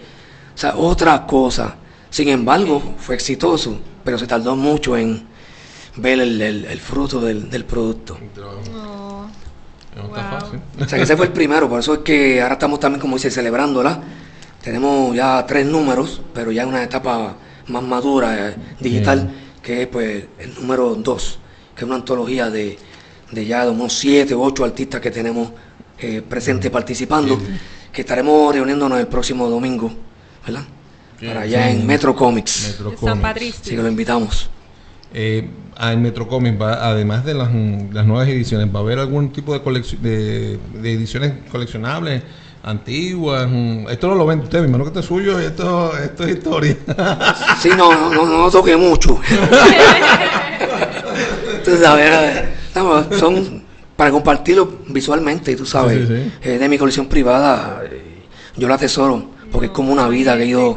o 0.55 0.59
sea, 0.59 0.77
otra 0.77 1.27
cosa. 1.27 1.77
Sin 2.11 2.29
embargo, 2.29 2.95
fue 2.99 3.15
exitoso, 3.15 3.79
pero 4.05 4.19
se 4.19 4.27
tardó 4.27 4.57
mucho 4.57 4.97
en 4.97 5.27
ver 5.97 6.21
el, 6.21 6.41
el- 6.41 6.65
el 6.65 6.81
fruto 6.81 7.21
del, 7.21 7.51
del 7.51 7.65
producto. 7.65 8.19
trabajo. 8.35 8.61
No. 8.73 9.31
No 9.97 10.05
está 10.17 10.31
Wow. 10.31 10.41
fácil. 10.41 10.61
O 10.81 10.89
sea, 10.89 10.99
que 10.99 11.05
ese 11.05 11.17
fue 11.17 11.27
el 11.27 11.33
primero, 11.33 11.69
por 11.69 11.81
eso 11.81 11.95
es 11.95 11.99
que 12.01 12.41
ahora 12.41 12.55
estamos 12.55 12.79
también, 12.81 13.01
como 13.01 13.17
dice, 13.17 13.31
celebrándola. 13.31 14.01
Tenemos 14.63 15.15
ya 15.15 15.45
tres 15.47 15.67
números, 15.67 16.21
pero 16.33 16.53
ya 16.53 16.63
en 16.63 16.69
una 16.69 16.83
etapa 16.85 17.35
más 17.69 17.83
madura, 17.83 18.49
eh, 18.49 18.55
digital, 18.81 19.31
que 19.63 19.83
es 19.83 19.89
pues 19.89 20.25
el 20.39 20.55
número 20.55 20.95
dos, 20.95 21.39
que 21.75 21.85
es 21.85 21.87
una 21.87 21.97
antología 21.97 22.51
de, 22.51 22.79
de 23.31 23.47
ya 23.47 23.65
de 23.65 23.71
unos 23.71 23.93
siete 23.93 24.35
u 24.35 24.43
ocho 24.43 24.65
artistas 24.65 25.01
que 25.01 25.11
tenemos 25.11 25.51
eh, 25.99 26.23
presentes 26.27 26.71
participando, 26.71 27.39
que 27.93 28.01
estaremos 28.01 28.55
reuniéndonos 28.55 28.99
el 28.99 29.07
próximo 29.07 29.49
domingo, 29.49 29.91
¿verdad? 30.47 30.63
Bien, 31.21 31.33
Para 31.33 31.45
allá 31.45 31.71
en 31.71 31.87
Metro 31.87 32.15
Comics. 32.15 32.69
Metro 32.69 32.85
Comics. 32.95 33.05
San 33.05 33.21
Patricio. 33.21 33.61
Así 33.61 33.77
que 33.77 33.83
lo 33.83 33.89
invitamos. 33.89 34.49
Eh, 35.13 35.49
en 35.81 36.03
Metro 36.03 36.29
Comics, 36.29 36.61
va, 36.61 36.89
además 36.89 37.25
de 37.25 37.35
las, 37.35 37.51
mm, 37.51 37.93
las 37.93 38.07
nuevas 38.07 38.29
ediciones, 38.29 38.69
¿va 38.73 38.79
a 38.79 38.83
haber 38.83 38.99
algún 38.99 39.33
tipo 39.33 39.59
de, 39.59 39.83
de, 40.01 40.59
de 40.75 40.93
ediciones 40.93 41.33
coleccionables 41.51 42.23
antiguas? 42.69 43.49
Mm, 43.49 43.89
Esto 43.89 44.09
no 44.09 44.15
lo 44.15 44.27
vende 44.27 44.45
usted, 44.45 44.59
mi 44.59 44.65
hermano 44.65 44.85
que 44.85 44.89
esto 44.89 45.01
es 45.01 45.07
suyo 45.07 45.41
y 45.41 45.47
esto, 45.47 45.97
esto 45.97 46.25
es 46.25 46.37
historia. 46.37 46.77
Sí, 47.61 47.71
no, 47.77 47.93
no, 47.93 48.11
no, 48.11 48.27
no 48.27 48.51
toque 48.51 48.77
mucho. 48.77 49.19
Tú 51.65 51.77
sabes, 51.77 52.45
no, 52.75 53.13
son 53.19 53.63
para 53.97 54.11
compartirlo 54.13 54.79
visualmente, 54.89 55.57
tú 55.57 55.67
sabes. 55.67 56.07
Sí, 56.07 56.15
sí, 56.15 56.33
Eh, 56.43 56.59
de 56.59 56.69
mi 56.69 56.79
colección 56.79 57.07
privada, 57.07 57.83
eh, 57.85 58.23
yo 58.57 58.69
la 58.69 58.77
atesoro, 58.77 59.31
porque 59.51 59.67
es 59.67 59.73
como 59.73 59.93
una 59.93 60.09
vida 60.09 60.37
que 60.37 60.45
he 60.45 60.47
ido 60.47 60.77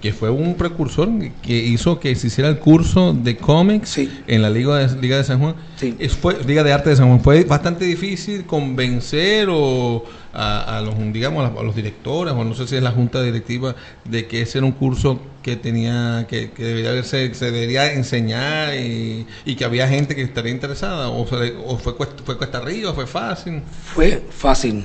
que 0.00 0.12
fue 0.12 0.30
un 0.30 0.54
precursor 0.54 1.08
que 1.42 1.56
hizo 1.56 1.98
que 1.98 2.14
se 2.14 2.28
hiciera 2.28 2.48
el 2.48 2.58
curso 2.58 3.12
de 3.12 3.36
cómics 3.36 3.88
Sí. 3.90 4.08
en 4.26 4.42
la 4.42 4.50
Liga 4.50 4.76
de, 4.78 5.00
Liga 5.00 5.16
de 5.16 5.24
San 5.24 5.40
Juan. 5.40 5.54
Sí. 5.76 5.96
Es- 5.98 6.16
fue, 6.16 6.36
Liga 6.44 6.62
de 6.62 6.72
Arte 6.72 6.90
de 6.90 6.96
San 6.96 7.08
Juan. 7.08 7.20
Fue 7.20 7.42
bastante 7.44 7.84
difícil 7.84 8.44
convencer 8.46 9.48
o 9.50 10.04
a, 10.32 10.78
a 10.78 10.80
los, 10.82 10.94
digamos, 11.12 11.44
a, 11.44 11.50
los- 11.50 11.58
a 11.60 11.62
los 11.64 11.74
directores, 11.74 12.32
o 12.34 12.44
no 12.44 12.54
sé 12.54 12.68
si 12.68 12.76
es 12.76 12.82
la 12.82 12.92
junta 12.92 13.22
directiva, 13.22 13.74
de 14.04 14.26
que 14.26 14.42
ese 14.42 14.58
era 14.58 14.66
un 14.66 14.72
curso 14.72 15.20
que 15.42 15.56
tenía, 15.56 16.26
que, 16.28 16.50
que 16.50 16.62
debería 16.62 16.90
haberse, 16.90 17.34
se 17.34 17.46
debería 17.50 17.92
enseñar 17.92 18.74
y, 18.74 19.26
y 19.44 19.54
que 19.56 19.64
había 19.64 19.88
gente 19.88 20.14
que 20.14 20.22
estaría 20.22 20.52
interesada, 20.52 21.08
o, 21.08 21.26
se- 21.26 21.56
o 21.64 21.76
fue, 21.78 21.96
cuesta, 21.96 22.22
fue 22.24 22.36
cuesta 22.38 22.58
arriba, 22.58 22.92
fue 22.92 23.06
fácil. 23.06 23.62
Fue 23.94 24.22
fácil, 24.30 24.84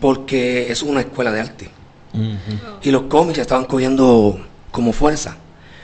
porque 0.00 0.70
es 0.70 0.82
una 0.82 1.00
escuela 1.00 1.32
de 1.32 1.40
arte. 1.40 1.70
Y 2.82 2.90
los 2.90 3.02
cómics 3.02 3.38
estaban 3.38 3.64
cogiendo 3.64 4.38
como 4.70 4.92
fuerza. 4.92 5.36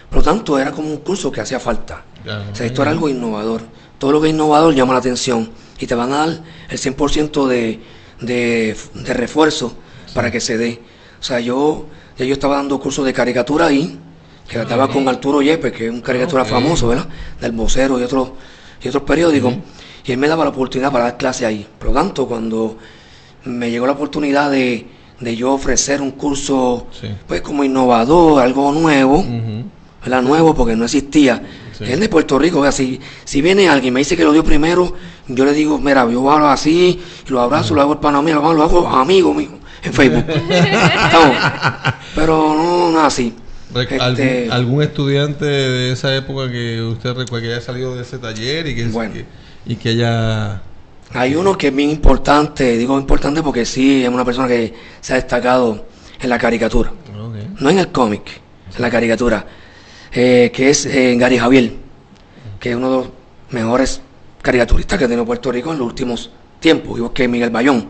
Por 0.08 0.18
lo 0.18 0.22
tanto, 0.22 0.58
era 0.58 0.72
como 0.72 0.88
un 0.88 0.98
curso 0.98 1.32
que 1.32 1.40
hacía 1.40 1.58
falta. 1.58 2.04
O 2.52 2.54
sea, 2.54 2.66
esto 2.66 2.82
era 2.82 2.90
algo 2.90 3.08
innovador. 3.08 3.62
Todo 3.98 4.12
lo 4.12 4.20
que 4.20 4.28
es 4.28 4.34
innovador 4.34 4.74
llama 4.74 4.92
la 4.92 4.98
atención 4.98 5.50
y 5.78 5.86
te 5.86 5.94
van 5.94 6.12
a 6.12 6.18
dar 6.18 6.42
el 6.68 6.78
100% 6.78 7.46
de, 7.46 7.80
de, 8.20 8.76
de 8.94 9.14
refuerzo 9.14 9.74
para 10.14 10.30
que 10.30 10.40
se 10.40 10.58
dé. 10.58 10.80
O 11.20 11.22
sea, 11.22 11.40
yo, 11.40 11.86
ya 12.18 12.24
yo 12.24 12.34
estaba 12.34 12.56
dando 12.56 12.78
cursos 12.80 13.04
de 13.04 13.12
caricatura 13.12 13.66
ahí, 13.66 13.98
que 14.48 14.60
estaba 14.60 14.88
con 14.88 15.08
Arturo 15.08 15.40
Yepes, 15.40 15.72
que 15.72 15.86
es 15.86 15.92
un 15.92 16.00
caricatura 16.00 16.44
famoso, 16.44 16.88
¿verdad? 16.88 17.08
Del 17.40 17.52
vocero 17.52 17.98
y 17.98 18.02
otros, 18.02 18.30
y 18.82 18.88
otros 18.88 19.04
periódicos. 19.04 19.54
Y 20.04 20.12
él 20.12 20.18
me 20.18 20.28
daba 20.28 20.44
la 20.44 20.50
oportunidad 20.50 20.90
para 20.90 21.04
dar 21.04 21.16
clase 21.16 21.46
ahí. 21.46 21.66
Por 21.78 21.88
lo 21.88 21.94
tanto, 21.94 22.26
cuando 22.26 22.76
me 23.44 23.70
llegó 23.70 23.86
la 23.86 23.92
oportunidad 23.92 24.50
de, 24.50 24.86
de 25.23 25.37
yo 25.37 25.52
ofrecer 25.52 26.00
un 26.00 26.11
curso, 26.12 26.87
Sí. 27.00 27.09
pues 27.26 27.41
como 27.43 27.64
innovador, 27.64 28.43
algo 28.43 28.73
nuevo, 28.73 29.19
Ujú. 29.19 29.64
¿verdad? 30.02 30.23
Nuevo 30.23 30.55
porque 30.55 30.75
no 30.76 30.85
existía. 30.85 31.43
Sí. 31.76 31.85
Es 31.85 31.99
de 32.00 32.09
Puerto 32.09 32.38
Rico, 32.38 32.59
o 32.61 32.62
sea, 32.62 32.73
si, 32.73 33.00
si 33.25 33.41
viene 33.41 33.69
alguien 33.69 33.93
y 33.93 33.95
me 33.95 34.00
dice 34.00 34.17
que 34.17 34.25
lo 34.25 34.33
dio 34.33 34.45
primero, 34.45 34.95
yo 35.29 35.45
le 35.45 35.52
digo, 35.52 35.79
mira, 35.79 36.09
yo 36.11 36.31
hablo 36.31 36.49
así, 36.49 37.00
lo 37.29 37.41
abrazo, 37.41 37.75
lo 37.75 37.81
hago 37.81 37.93
el 37.95 37.99
pana 37.99 38.21
mío, 38.23 38.41
lo 38.52 38.62
hago, 38.62 38.87
amigo 38.88 39.33
mío 39.33 39.50
en 39.83 39.93
Facebook. 39.93 40.25
Estamos. 40.50 41.37
Pero 42.14 42.55
no, 42.55 42.91
no 42.93 43.00
así. 43.00 43.35
Rec- 43.75 43.91
Este, 43.93 44.43
¿Algún, 44.45 44.52
algún 44.52 44.83
estudiante 44.83 45.45
de 45.47 45.93
esa 45.93 46.14
época 46.14 46.50
que 46.52 46.83
usted 46.83 47.14
recuerda 47.14 47.47
que 47.49 47.52
haya 47.55 47.62
salido 47.62 47.95
de 47.97 48.02
ese 48.02 48.19
taller 48.19 48.67
y 48.69 48.75
que, 48.76 48.87
Bueno. 48.88 49.14
que- 49.14 49.25
y 49.64 49.76
que 49.76 49.88
haya 49.91 50.61
Hay 51.14 51.35
uno 51.35 51.59
que 51.59 51.69
es 51.69 51.75
bien 51.75 51.90
importante, 51.90 52.78
digo 52.78 52.99
importante 52.99 53.42
porque 53.42 53.66
sí 53.66 54.02
es 54.02 54.09
una 54.09 54.25
persona 54.25 54.49
que 54.49 54.73
se 55.00 55.12
ha 55.12 55.16
destacado 55.16 55.85
en 56.19 56.31
la 56.31 56.38
caricatura, 56.38 56.90
no 57.61 57.69
en 57.69 57.78
el 57.78 57.88
cómic, 57.92 58.40
en 58.75 58.81
la 58.81 58.90
caricatura, 58.90 59.45
eh, 60.11 60.50
que 60.54 60.71
es 60.71 60.87
eh, 60.87 61.14
Gary 61.19 61.37
Javier, 61.37 61.75
que 62.59 62.71
es 62.71 62.76
uno 62.76 62.90
de 62.90 62.97
los 62.97 63.09
mejores 63.50 64.00
caricaturistas 64.40 64.99
que 64.99 65.04
ha 65.04 65.09
tenido 65.09 65.26
Puerto 65.26 65.52
Rico 65.52 65.73
en 65.73 65.78
los 65.78 65.87
últimos 65.87 66.31
tiempos, 66.61 66.97
igual 66.97 67.12
que 67.12 67.28
Miguel 67.28 67.50
Bayón. 67.50 67.88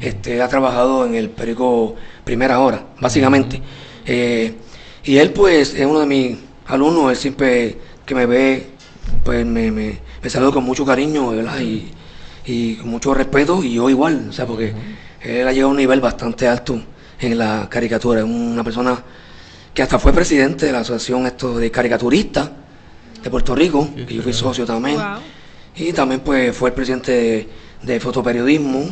Este, 0.00 0.40
ha 0.40 0.48
trabajado 0.48 1.04
en 1.04 1.14
el 1.14 1.30
periódico 1.30 1.94
Primera 2.24 2.58
Hora, 2.60 2.82
básicamente. 2.98 3.60
Eh, 4.06 4.54
y 5.04 5.18
él, 5.18 5.32
pues, 5.32 5.74
es 5.74 5.86
uno 5.86 6.00
de 6.00 6.06
mis 6.06 6.38
alumnos, 6.66 7.10
él 7.10 7.16
siempre 7.16 7.78
que 8.06 8.14
me 8.14 8.24
ve, 8.24 8.70
pues 9.22 9.44
me, 9.44 9.70
me, 9.70 9.98
me 10.22 10.30
saluda 10.30 10.52
con 10.52 10.64
mucho 10.64 10.84
cariño, 10.84 11.30
¿verdad? 11.30 11.60
Y, 11.60 11.92
y 12.46 12.76
con 12.76 12.90
mucho 12.90 13.14
respeto, 13.14 13.62
y 13.62 13.74
yo 13.74 13.88
igual, 13.90 14.26
o 14.28 14.32
sea, 14.32 14.46
porque 14.46 14.72
él 15.22 15.46
ha 15.48 15.52
llegado 15.52 15.68
a 15.68 15.70
un 15.72 15.76
nivel 15.78 16.00
bastante 16.00 16.46
alto 16.46 16.80
en 17.20 17.38
la 17.38 17.68
caricatura, 17.70 18.20
es 18.20 18.26
una 18.26 18.62
persona 18.62 19.02
que 19.72 19.82
hasta 19.82 19.98
fue 19.98 20.12
presidente 20.12 20.66
de 20.66 20.72
la 20.72 20.80
asociación 20.80 21.26
esto 21.26 21.56
de 21.58 21.70
caricaturistas 21.70 22.50
de 23.22 23.30
Puerto 23.30 23.54
Rico, 23.54 23.88
Sí, 23.96 24.04
que 24.04 24.14
yo 24.14 24.22
fui 24.22 24.32
socio 24.32 24.64
también. 24.66 24.96
Wow. 24.96 25.18
Y 25.76 25.92
también 25.92 26.20
pues 26.20 26.54
fue 26.56 26.68
el 26.70 26.74
presidente 26.74 27.12
de, 27.12 27.48
de 27.82 27.98
fotoperiodismo 28.00 28.86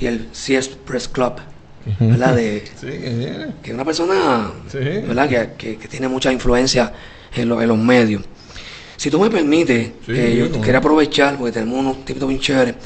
y 0.00 0.06
el 0.06 0.28
CS 0.32 0.68
Press 0.84 1.06
Club, 1.08 1.34
¿verdad? 2.00 2.34
De, 2.34 2.64
Sí, 2.80 2.86
que 2.86 3.46
que 3.62 3.70
es 3.70 3.74
una 3.74 3.84
persona 3.84 4.50
Sí. 4.68 4.78
¿verdad? 4.78 5.28
Que, 5.28 5.50
que- 5.56 5.76
que 5.76 5.88
tiene 5.88 6.08
mucha 6.08 6.32
influencia 6.32 6.92
en, 7.34 7.48
lo- 7.48 7.60
en 7.62 7.68
los 7.68 7.78
medios. 7.78 8.22
Si 8.96 9.10
tú 9.10 9.20
me 9.20 9.30
permites, 9.30 9.92
Sí, 10.06 10.12
eh, 10.12 10.36
yo 10.36 10.60
quería 10.60 10.78
aprovechar, 10.78 11.36
porque 11.36 11.52
tenemos 11.52 11.78
unos 11.78 12.04
tipos 12.04 12.28
bien 12.28 12.40
chéveres. 12.40 12.76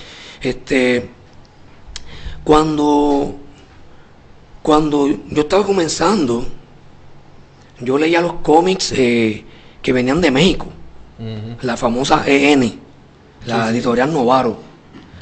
Este, 0.40 1.09
cuando, 2.42 3.37
cuando 4.62 5.09
yo 5.09 5.42
estaba 5.42 5.64
comenzando, 5.64 6.46
yo 7.81 7.99
leía 7.99 8.20
los 8.20 8.35
cómics 8.35 8.92
eh, 8.96 9.44
que 9.81 9.92
venían 9.92 10.20
de 10.20 10.31
México 10.31 10.66
la 11.62 11.77
famosa 11.77 12.25
EN, 12.27 12.81
la 13.46 13.70
editorial 13.70 14.12
Novaro, 14.12 14.59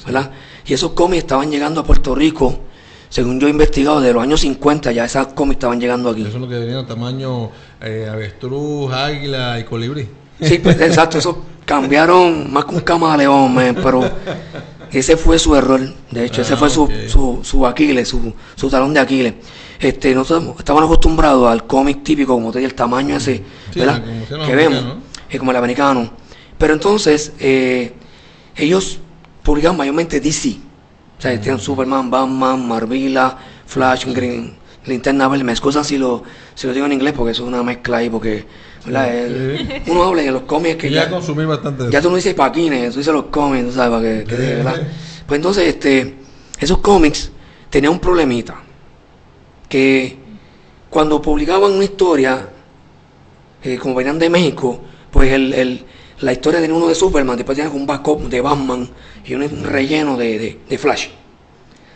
¿verdad? 0.07 0.31
Y 0.65 0.75
esos 0.75 0.93
cómics 0.93 1.25
estaban 1.25 1.51
llegando 1.51 1.81
a 1.81 1.85
Puerto 1.85 2.15
Rico, 2.15 2.61
según 3.09 3.41
yo 3.41 3.49
he 3.49 3.51
investigado, 3.51 4.01
de 4.01 4.13
los 4.13 4.23
años 4.23 4.41
50 4.41 4.93
ya 4.93 5.05
esos 5.05 5.29
cómics 5.29 5.57
estaban 5.57 5.81
llegando 5.81 6.11
aquí. 6.11 6.21
Eso 6.23 6.37
es 6.37 6.41
lo 6.41 6.49
que 6.49 6.59
venía 6.59 6.87
tamaño 6.87 7.51
eh, 7.81 8.09
avestruz, 8.11 8.93
águila 8.93 9.59
y 9.59 9.65
colibrí. 9.65 10.09
Sí, 10.41 10.59
pues, 10.59 10.81
exacto, 10.81 11.19
eso 11.19 11.45
cambiaron 11.65 12.53
más 12.53 12.65
que 12.65 12.75
un 12.77 12.81
camaleón, 12.81 13.53
man, 13.55 13.77
pero 13.83 14.09
ese 14.91 15.17
fue 15.17 15.39
su 15.39 15.55
error. 15.55 15.81
De 16.11 16.25
hecho, 16.25 16.43
ese 16.43 16.55
Ah, 16.55 16.57
fue 16.57 16.71
su, 16.71 16.89
su, 17.09 17.41
su 17.43 17.67
Aquiles, 17.67 18.09
su, 18.09 18.33
su 18.55 18.71
talón 18.71 18.95
de 18.95 19.01
Aquiles. 19.01 19.35
Este, 19.81 20.15
nosotros 20.15 20.57
estaban 20.59 20.83
acostumbrados 20.85 21.49
al 21.49 21.67
cómic 21.67 22.03
típico, 22.03 22.35
como 22.35 22.51
te 22.51 22.59
dije, 22.59 22.71
el 22.71 22.75
tamaño 22.75 23.17
ese, 23.17 23.43
Sí, 23.73 23.81
¿verdad? 23.81 24.03
como 24.29 24.47
Que 24.47 24.55
vemos, 24.57 24.85
eh, 25.31 25.39
como 25.39 25.51
el 25.51 25.57
americano. 25.57 26.11
Pero 26.57 26.73
entonces, 26.75 27.33
eh, 27.39 27.93
ellos 28.57 28.99
publicaban 29.43 29.77
mayormente 29.77 30.21
DC. 30.21 30.59
O 31.19 31.21
sea, 31.23 31.41
tienen 31.41 31.61
Superman, 31.61 32.11
Batman, 32.11 32.67
Marvila, 32.67 33.39
Flash, 33.67 34.07
Green, 34.07 34.55
Linterna 34.87 35.29
Verde. 35.29 35.45
Me 35.45 35.53
excusan 35.53 35.85
si 35.85 35.99
lo, 35.99 36.23
si 36.55 36.67
lo 36.67 36.73
digo 36.73 36.87
en 36.87 36.93
inglés 36.93 37.13
porque 37.17 37.33
eso 37.33 37.43
es 37.43 37.49
una 37.49 37.63
mezcla 37.63 37.99
ahí, 37.99 38.09
porque, 38.11 38.45
¿verdad? 38.85 39.15
El- 39.17 39.83
uno 39.89 40.03
habla 40.05 40.23
en 40.23 40.33
los 40.33 40.43
cómics 40.43 40.77
que 40.77 40.91
ya 40.91 41.05
ya, 41.05 41.11
consumí 41.11 41.45
bastante 41.45 41.85
de 41.85 41.91
ya 41.93 42.01
tú 42.01 42.11
no 42.11 42.17
dices 42.17 42.35
paquines, 42.35 42.93
tú 42.93 42.99
dices 42.99 43.13
los 43.13 43.25
cómics, 43.27 43.67
tú 43.69 43.73
sabes, 43.73 43.91
para 43.91 44.03
que, 44.03 44.25
que 44.25 44.37
Sí. 44.37 44.43
¿verdad? 44.55 44.89
Pues 45.27 45.39
entonces, 45.39 45.67
este, 45.69 46.15
esos 46.59 46.79
cómics 46.79 47.31
tenían 47.71 47.93
un 47.93 47.99
problemita, 48.01 48.57
que 49.69 50.17
cuando 50.91 51.21
publicaban 51.21 51.73
una 51.73 51.85
historia, 51.85 52.49
eh, 53.63 53.77
como 53.79 53.95
venían 53.95 54.19
de 54.19 54.31
México, 54.31 54.81
pues 55.11 55.33
el, 55.33 55.53
el- 55.55 55.85
la 56.21 56.33
historia 56.33 56.61
tenía 56.61 56.75
uno 56.77 56.89
de 56.89 56.95
Superman, 56.95 57.37
después 57.37 57.57
tenía 57.57 57.71
un 57.73 57.87
backup 57.87 58.23
de 58.29 58.41
Batman 58.41 58.89
y 59.25 59.35
un, 59.35 59.43
un 59.43 59.65
relleno 59.65 60.17
de, 60.17 60.39
de- 60.39 60.59
de 60.69 60.79
Flash. 60.79 61.09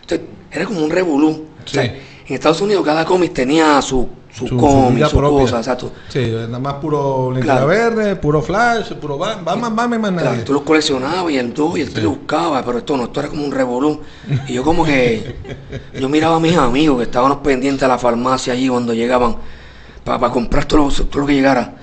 Entonces, 0.03 0.27
era 0.51 0.64
como 0.66 0.85
un 0.85 0.90
revolú. 0.90 1.47
O 1.64 1.68
sea, 1.68 1.85
Sí. 1.85 1.90
En 2.27 2.35
Estados 2.35 2.61
Unidos 2.61 2.85
cada 2.85 3.05
cómic 3.05 3.33
tenía 3.33 3.81
su, 3.83 4.09
su, 4.33 4.47
Su- 4.47 4.49
su 4.49 4.57
cómic, 4.57 5.07
su, 5.07 5.17
propia. 5.17 5.41
cosa, 5.43 5.59
exacto. 5.59 5.93
Sí, 6.09 6.31
nada 6.31 6.59
más 6.59 6.75
puro 6.75 7.33
Claro. 7.41 7.67
verde, 7.67 8.17
puro 8.17 8.41
flash, 8.41 8.93
puro 8.95 9.19
Ba- 9.19 9.41
Batman, 9.43 9.75
Batman, 9.77 10.01
más 10.01 10.11
Claro, 10.13 10.31
nadie. 10.31 10.43
tú 10.45 10.53
los 10.55 10.63
coleccionabas 10.63 11.33
y 11.33 11.37
el 11.39 11.53
2 11.53 11.79
y 11.79 11.81
el 11.83 11.93
3 11.93 12.07
buscaba, 12.07 12.65
pero 12.65 12.79
esto 12.79 12.97
no, 12.97 13.05
esto 13.05 13.21
era 13.21 13.29
como 13.29 13.45
un 13.45 13.53
revolú. 13.53 14.01
Y 14.49 14.55
yo 14.55 14.63
como 14.63 14.85
que, 14.85 15.37
yo 16.01 16.09
miraba 16.09 16.37
a 16.37 16.41
mis 16.41 16.57
amigos 16.57 16.99
que 16.99 17.05
estaban 17.05 17.43
pendientes 17.43 17.83
a 17.83 17.89
la 17.89 17.99
farmacia 17.99 18.53
allí 18.53 18.69
cuando 18.69 18.95
llegaban 18.95 19.37
para 20.05 20.31
comprar 20.31 20.65
todo 20.65 20.87
lo, 20.87 20.91
todo 20.91 21.21
lo 21.21 21.27
que 21.27 21.35
llegara. 21.35 21.75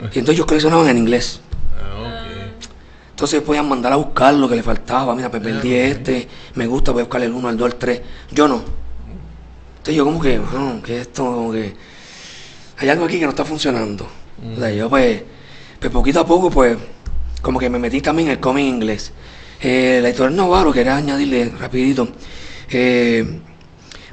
Y 0.00 0.18
entonces 0.18 0.34
ellos 0.34 0.46
coleccionaban 0.46 0.88
en 0.88 0.98
inglés. 0.98 1.40
Ah, 1.80 2.24
Entonces 3.10 3.40
podían 3.42 3.68
mandar 3.68 3.92
a 3.92 3.96
buscar 3.96 4.34
lo 4.34 4.48
que 4.48 4.56
le 4.56 4.62
faltaba. 4.62 5.14
Mira, 5.14 5.30
pues 5.30 5.42
perdí 5.42 5.72
este, 5.74 6.28
me 6.56 6.66
gusta, 6.66 6.90
voy 6.92 7.00
a 7.00 7.04
buscar 7.04 7.22
el 7.22 7.32
1, 7.32 7.48
el 7.50 7.56
2, 7.56 7.66
el 7.72 7.74
3. 7.76 8.00
Yo 8.32 8.48
no. 8.48 8.83
Entonces 9.84 9.96
yo 9.96 10.04
como 10.06 10.18
que, 10.18 10.40
que 10.82 11.00
esto, 11.02 11.24
como 11.26 11.52
que 11.52 11.74
hay 12.78 12.88
algo 12.88 13.04
aquí 13.04 13.18
que 13.18 13.24
no 13.24 13.30
está 13.30 13.44
funcionando. 13.44 14.08
O 14.56 14.58
sea, 14.58 14.70
yo 14.72 14.88
pues, 14.88 15.22
pues 15.78 15.92
poquito 15.92 16.20
a 16.20 16.26
poco, 16.26 16.50
pues, 16.50 16.78
como 17.42 17.58
que 17.60 17.68
me 17.68 17.78
metí 17.78 18.00
también 18.00 18.28
en 18.28 18.32
el 18.32 18.40
cómic 18.40 18.64
inglés. 18.64 19.12
Eh, 19.60 19.98
la 20.00 20.08
editorial 20.08 20.36
Novaro, 20.36 20.72
quería 20.72 20.96
añadirle 20.96 21.52
rapidito, 21.60 22.08
eh, 22.70 23.40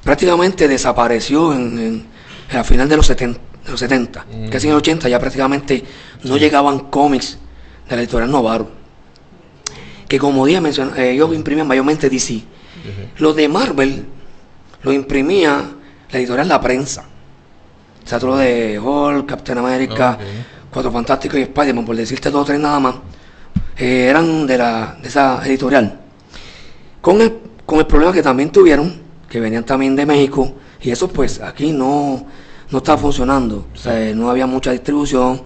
prácticamente 0.03 0.67
desapareció 0.67 1.53
en, 1.53 1.79
en- 1.79 2.05
en 2.49 2.57
la 2.57 2.65
final 2.65 2.89
de 2.89 2.97
los 2.97 3.05
70, 3.07 3.39
de 3.63 3.71
los 3.71 3.79
70. 3.79 4.25
casi 4.49 4.67
en 4.67 4.71
el 4.73 4.77
80 4.79 5.07
ya 5.07 5.19
prácticamente 5.19 5.86
no 6.25 6.36
llegaban 6.36 6.79
cómics 6.79 7.38
de 7.89 7.95
la 7.95 8.01
editorial 8.01 8.29
Novaro. 8.29 8.69
Que 10.10 10.19
como 10.19 10.45
dije, 10.45 10.60
menciona- 10.60 10.97
eh, 10.97 11.12
ellos 11.12 11.34
imprimían 11.34 11.65
mayormente 11.67 12.10
DC. 12.10 12.43
Los 13.19 13.36
de 13.38 13.47
Marvel 13.47 14.05
lo 14.84 14.91
imprimía 14.94 15.63
la 16.12 16.20
editorial 16.20 16.48
La 16.48 16.60
Prensa. 16.62 17.04
O 18.04 18.08
sea, 18.08 18.20
todo 18.20 18.32
lo 18.32 18.38
de 18.38 18.80
Hulk, 18.80 19.26
Captain 19.28 19.58
America. 19.58 20.17
Cuatro 20.72 20.91
Fantásticos 20.91 21.38
y 21.38 21.41
Spider-Man, 21.44 21.86
por 21.86 21.96
decirte 21.96 22.32
dos 22.32 22.44
o 22.44 22.46
tres 22.46 22.60
nada 22.60 22.80
más, 22.80 22.96
eh, 23.78 24.08
eran 24.10 24.48
de, 24.48 24.58
la, 24.58 24.98
de 25.02 25.08
esa 25.10 25.46
editorial. 25.46 26.00
Con 27.02 27.20
el, 27.22 27.39
con 27.65 27.80
el 27.80 27.88
problema 27.88 28.13
que 28.13 28.24
también 28.24 28.52
tuvieron, 28.52 29.02
que 29.30 29.39
venían 29.41 29.65
también 29.65 29.96
de 29.98 30.06
México, 30.06 30.54
y 30.82 30.89
eso 30.91 31.10
pues 31.10 31.41
aquí 31.41 31.74
no, 31.74 32.26
no 32.70 32.78
estaba 32.78 32.98
funcionando. 32.98 33.67
O 33.74 33.78
sea, 33.78 34.15
no 34.15 34.30
había 34.30 34.46
mucha 34.48 34.72
distribución. 34.72 35.44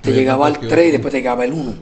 Te 0.00 0.10
Sí, 0.10 0.16
llegaba 0.16 0.48
el 0.48 0.54
porque- 0.54 0.66
3 0.68 0.88
y 0.88 0.90
después 0.90 1.12
te 1.12 1.18
llegaba 1.18 1.44
el 1.44 1.52
1. 1.52 1.74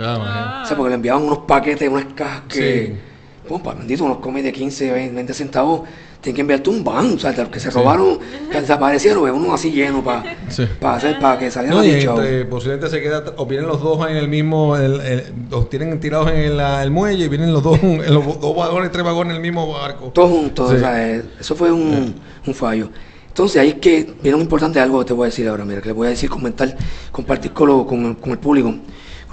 Ah, 0.00 0.14
imagínate. 0.16 0.62
O 0.62 0.66
sea, 0.66 0.76
porque 0.76 0.88
le 0.90 0.94
enviaban 0.96 1.22
unos 1.22 1.38
paquetes, 1.38 1.88
unas 1.88 2.06
cajas 2.16 2.42
que, 2.48 2.86
Sí. 2.86 3.00
Pompa, 3.48 3.74
bendito, 3.74 4.04
unos 4.04 4.18
cómics 4.18 4.44
de 4.44 4.52
15, 4.52 4.92
20 5.12 5.34
centavos, 5.34 5.82
tienen 6.20 6.34
que 6.36 6.40
enviarte 6.40 6.70
un 6.70 6.82
ban, 6.82 7.14
o 7.14 7.18
sea, 7.18 7.32
los 7.32 7.48
que 7.48 7.60
se 7.60 7.70
Sí. 7.70 7.74
robaron, 7.78 8.18
que 8.50 8.60
desaparecieron, 8.60 9.28
uno 9.30 9.52
así 9.54 9.70
lleno 9.70 10.02
para 10.02 10.24
Sí. 10.48 10.66
hacer, 10.82 11.18
para 11.18 11.38
que 11.38 11.50
salieran 11.50 11.76
No, 11.78 11.82
dichos. 11.84 12.18
entre, 12.18 12.44
posiblemente 12.46 12.88
se 12.88 13.02
queda, 13.02 13.22
o 13.36 13.44
vienen 13.46 13.66
los 13.68 13.80
dos 13.82 14.08
en 14.08 14.16
el 14.16 14.28
mismo, 14.28 14.76
el, 14.76 15.00
el- 15.00 15.24
los 15.50 15.68
tienen 15.68 16.00
tirados 16.00 16.30
en 16.30 16.36
el, 16.38 16.60
el 16.60 16.90
muelle 16.90 17.26
y 17.26 17.28
vienen 17.28 17.52
los 17.52 17.62
dos 17.62 17.78
en 17.82 18.12
los 18.14 18.40
dos 18.40 18.56
vagones, 18.56 18.90
tres 18.90 19.04
vagones 19.04 19.32
en 19.32 19.36
el 19.36 19.42
mismo 19.42 19.70
barco. 19.72 20.06
Todos 20.14 20.30
juntos, 20.30 20.70
Sí. 20.70 20.76
o 20.76 20.78
sea, 20.78 21.10
eh, 21.10 21.22
eso 21.38 21.54
fue 21.54 21.70
un, 21.70 22.14
un 22.46 22.54
fallo. 22.54 22.88
Entonces 23.28 23.60
ahí 23.60 23.68
es 23.70 23.74
que 23.74 24.14
viene 24.22 24.36
un 24.36 24.42
importante 24.42 24.78
algo 24.80 25.00
que 25.00 25.06
te 25.06 25.12
voy 25.12 25.24
a 25.24 25.26
decir 25.26 25.46
ahora, 25.48 25.64
mira, 25.64 25.80
que 25.82 25.88
le 25.88 25.92
voy 25.92 26.06
a 26.06 26.10
decir, 26.10 26.30
comentar, 26.30 26.74
compartir 27.12 27.52
con, 27.52 27.68
lo- 27.68 27.86
con, 27.86 28.04
el, 28.06 28.16
con 28.16 28.30
el 28.32 28.38
público, 28.38 28.68
con 28.68 28.78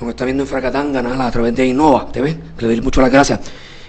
lo 0.02 0.06
que 0.08 0.10
está 0.10 0.26
viendo 0.26 0.44
en 0.44 0.48
Fracatanga, 0.48 1.02
nada, 1.04 1.28
a 1.28 1.32
través 1.32 1.56
de 1.56 1.68
Innova 1.68 2.12
TV, 2.12 2.36
que 2.58 2.66
le 2.66 2.74
doy 2.74 2.82
mucho 2.82 3.00
las 3.00 3.12
gracias. 3.12 3.40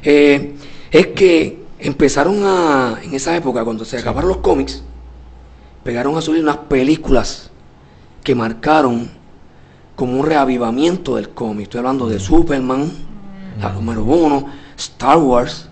Eh, 0.02 0.54
es 0.90 1.06
que 1.08 1.62
empezaron 1.78 2.42
a, 2.44 2.98
en 3.02 3.14
esa 3.14 3.36
época, 3.36 3.64
cuando 3.64 3.84
se 3.84 3.98
acabaron 3.98 4.28
los 4.28 4.38
cómics, 4.38 4.82
pegaron 5.84 6.16
a 6.16 6.20
subir 6.20 6.42
unas 6.42 6.58
películas 6.58 7.50
que 8.22 8.34
marcaron 8.34 9.10
como 9.96 10.18
un 10.20 10.26
reavivamiento 10.26 11.16
del 11.16 11.30
cómic. 11.30 11.64
Estoy 11.64 11.78
hablando 11.78 12.08
de 12.08 12.18
Superman, 12.20 12.90
la 13.60 13.72
número 13.72 14.04
uno, 14.04 14.46
Star 14.76 15.18
Wars, 15.18 15.68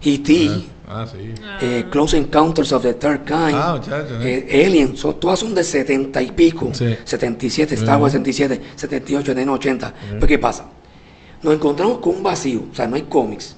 Sí. 0.00 0.10
E.T., 0.14 0.64
Ah, 0.88 1.06
sí. 1.10 1.32
eh, 1.60 1.86
Close 1.90 2.18
Encounters 2.18 2.72
of 2.72 2.82
the 2.82 2.94
Third 2.94 3.20
Kind, 3.24 3.54
Ah, 3.54 3.74
muchacho, 3.78 4.20
eh. 4.20 4.46
eh, 4.50 4.66
Alien, 4.66 4.96
son, 4.96 5.18
todas 5.18 5.38
son 5.38 5.54
de 5.54 5.62
70 5.64 6.20
y 6.20 6.32
pico, 6.32 6.70
Sí. 6.74 6.94
77, 7.04 7.74
Star 7.76 7.98
Wars 8.00 8.12
77, 8.12 8.60
78, 8.76 9.26
79, 9.26 9.50
80. 9.58 9.94
Pues, 10.18 10.28
¿qué 10.28 10.38
pasa? 10.38 10.66
Nos 11.42 11.54
encontramos 11.54 11.98
con 11.98 12.16
un 12.16 12.22
vacío, 12.22 12.62
o 12.70 12.74
sea, 12.74 12.86
no 12.86 12.96
hay 12.96 13.02
cómics. 13.02 13.56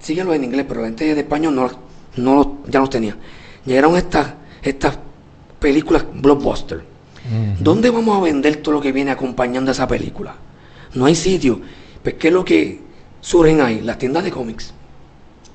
Síguelo 0.00 0.32
en 0.34 0.44
inglés, 0.44 0.64
pero 0.68 0.80
la 0.80 0.86
gente 0.88 1.14
de 1.14 1.20
español 1.20 1.54
no, 1.54 1.70
no 2.16 2.58
ya 2.68 2.80
los 2.80 2.90
tenía. 2.90 3.16
Llegaron 3.64 3.96
estas, 3.96 4.34
estas 4.62 4.98
películas 5.58 6.04
blockbuster. 6.14 6.84
¿Dónde 7.60 7.88
vamos 7.90 8.16
a 8.18 8.20
vender 8.20 8.56
todo 8.56 8.74
lo 8.74 8.80
que 8.80 8.90
viene 8.90 9.12
acompañando 9.12 9.70
a 9.70 9.72
esa 9.72 9.86
película? 9.86 10.34
No 10.94 11.06
hay 11.06 11.14
sitio. 11.14 11.60
Pues, 12.02 12.16
¿qué 12.16 12.28
es 12.28 12.34
lo 12.34 12.44
que 12.44 12.80
surgen 13.20 13.60
ahí? 13.60 13.80
Las 13.80 13.96
tiendas 13.98 14.24
de 14.24 14.32
cómics. 14.32 14.74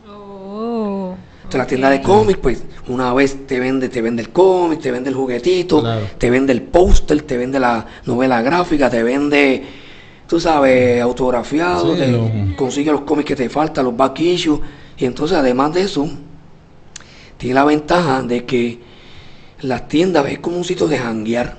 Oh. 0.10 1.14
Entonces, 1.38 1.60
la 1.60 1.68
tienda 1.68 1.90
de 1.90 2.02
cómics, 2.02 2.40
pues, 2.42 2.64
una 2.88 3.14
vez 3.14 3.46
te 3.46 3.60
vende, 3.60 3.90
te 3.90 4.02
vende 4.02 4.22
el 4.22 4.30
cómic, 4.30 4.80
te 4.80 4.92
vende 4.92 5.10
el 5.10 5.16
juguetito, 5.16 5.82
Claro. 5.82 6.06
te 6.18 6.30
vende 6.30 6.54
el 6.54 6.62
póster, 6.62 7.22
te 7.24 7.38
vende 7.38 7.60
la 7.60 7.86
novela 8.06 8.42
gráfica, 8.42 8.90
te 8.90 9.04
vende, 9.04 9.64
tú 10.28 10.40
sabes, 10.40 11.02
autografiado, 11.02 11.94
Sí, 11.94 12.00
te 12.02 12.12
lo- 12.12 12.56
consigue 12.56 12.92
los 12.92 13.02
cómics 13.02 13.28
que 13.28 13.36
te 13.36 13.50
faltan, 13.50 13.86
los 13.86 13.96
back 13.96 14.20
issues. 14.20 14.60
Y 14.98 15.06
entonces, 15.06 15.38
además 15.38 15.74
de 15.74 15.82
eso, 15.82 16.08
tiene 17.38 17.56
la 17.56 17.64
ventaja 17.66 18.22
de 18.24 18.46
que 18.46 18.80
las 19.62 19.88
tiendas 19.88 20.26
es 20.28 20.40
como 20.40 20.58
un 20.58 20.64
sitio 20.64 20.88
de 20.88 20.98
janguear. 20.98 21.58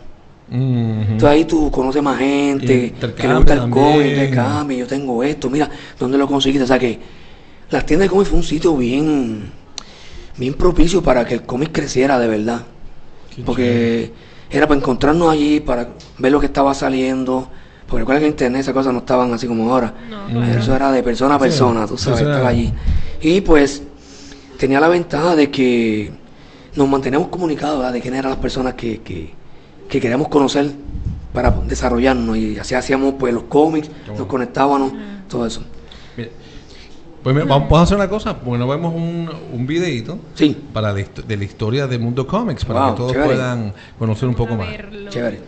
Entonces 0.50 1.28
ahí 1.28 1.44
tú 1.44 1.70
conoces 1.70 2.02
más 2.02 2.18
gente 2.18 2.92
que 3.16 3.28
le 3.28 3.34
gusta 3.34 3.52
el 3.54 3.70
cómic, 3.70 4.14
te 4.14 4.30
cambio, 4.30 4.78
yo 4.78 4.86
tengo 4.86 5.22
esto, 5.22 5.50
mira, 5.50 5.68
¿dónde 5.98 6.16
lo 6.16 6.26
conseguiste? 6.26 6.64
O 6.64 6.66
sea 6.66 6.78
que 6.78 6.98
las 7.70 7.84
tiendas 7.84 8.06
de 8.06 8.10
cómic 8.10 8.28
fue 8.28 8.38
un 8.38 8.44
sitio 8.44 8.76
bien, 8.76 9.50
bien 10.36 10.54
propicio 10.54 11.02
para 11.02 11.24
que 11.26 11.34
el 11.34 11.42
cómic 11.42 11.70
creciera 11.72 12.18
de 12.18 12.28
verdad. 12.28 12.62
Qué 13.34 13.42
Porque 13.42 14.12
era 14.50 14.66
para 14.66 14.78
encontrarnos 14.80 15.28
allí, 15.30 15.60
para 15.60 15.90
ver 16.18 16.32
lo 16.32 16.40
que 16.40 16.46
estaba 16.46 16.72
saliendo. 16.74 17.48
Porque 17.88 18.00
recuerda 18.00 18.20
que 18.20 18.26
en 18.26 18.32
internet 18.32 18.60
esas 18.60 18.74
cosas 18.74 18.92
no 18.92 18.98
estaban 19.00 19.32
así 19.32 19.46
como 19.46 19.72
ahora. 19.72 19.94
No, 20.10 20.28
No. 20.28 20.40
claro. 20.40 20.60
Eso 20.60 20.76
era 20.76 20.92
de 20.92 21.02
persona 21.02 21.34
a 21.36 21.38
Sí, 21.38 21.44
persona, 21.44 21.86
tú 21.86 21.96
sabes, 21.96 22.20
era- 22.20 22.46
allí. 22.46 22.72
Y 23.22 23.40
pues 23.40 23.82
tenía 24.58 24.78
la 24.78 24.88
ventaja 24.88 25.34
de 25.34 25.50
que 25.50 26.12
nos 26.76 26.86
manteníamos 26.88 27.28
comunicados, 27.28 27.78
¿verdad? 27.78 27.92
de 27.94 28.00
quiénes 28.00 28.18
eran 28.20 28.30
las 28.32 28.40
personas 28.40 28.74
que, 28.74 29.00
que, 29.00 29.32
que 29.88 30.00
queríamos 30.00 30.28
conocer 30.28 30.70
para 31.32 31.50
desarrollarnos. 31.50 32.36
Y 32.36 32.58
así 32.58 32.74
hacíamos 32.74 33.14
pues 33.18 33.32
los 33.32 33.44
cómics, 33.44 33.90
nos 34.16 34.26
conectábamos, 34.26 34.92
todo 35.28 35.46
eso. 35.46 35.62
Mira, 36.16 36.28
Pues 37.22 37.34
mira, 37.34 37.46
vamos 37.46 37.68
vamos 37.68 37.80
a 37.80 37.82
hacer 37.84 37.96
una 37.96 38.08
cosa, 38.08 38.36
porque 38.38 38.58
nos 38.58 38.68
vemos 38.68 38.94
un, 38.94 39.30
un 39.52 39.66
videito 39.66 40.18
Sí, 40.34 40.56
para 40.74 40.92
de 40.92 41.36
la 41.36 41.44
historia 41.44 41.86
de 41.86 41.98
Mundo 41.98 42.26
Comics, 42.26 42.64
para 42.66 42.80
Wow, 42.80 42.90
que 42.90 42.96
todos 42.98 43.12
chévere. 43.12 43.28
puedan 43.34 43.72
conocer 43.98 44.28
un 44.28 44.34
poco 44.34 44.56
más. 44.56 44.68
chévere. 45.08 45.40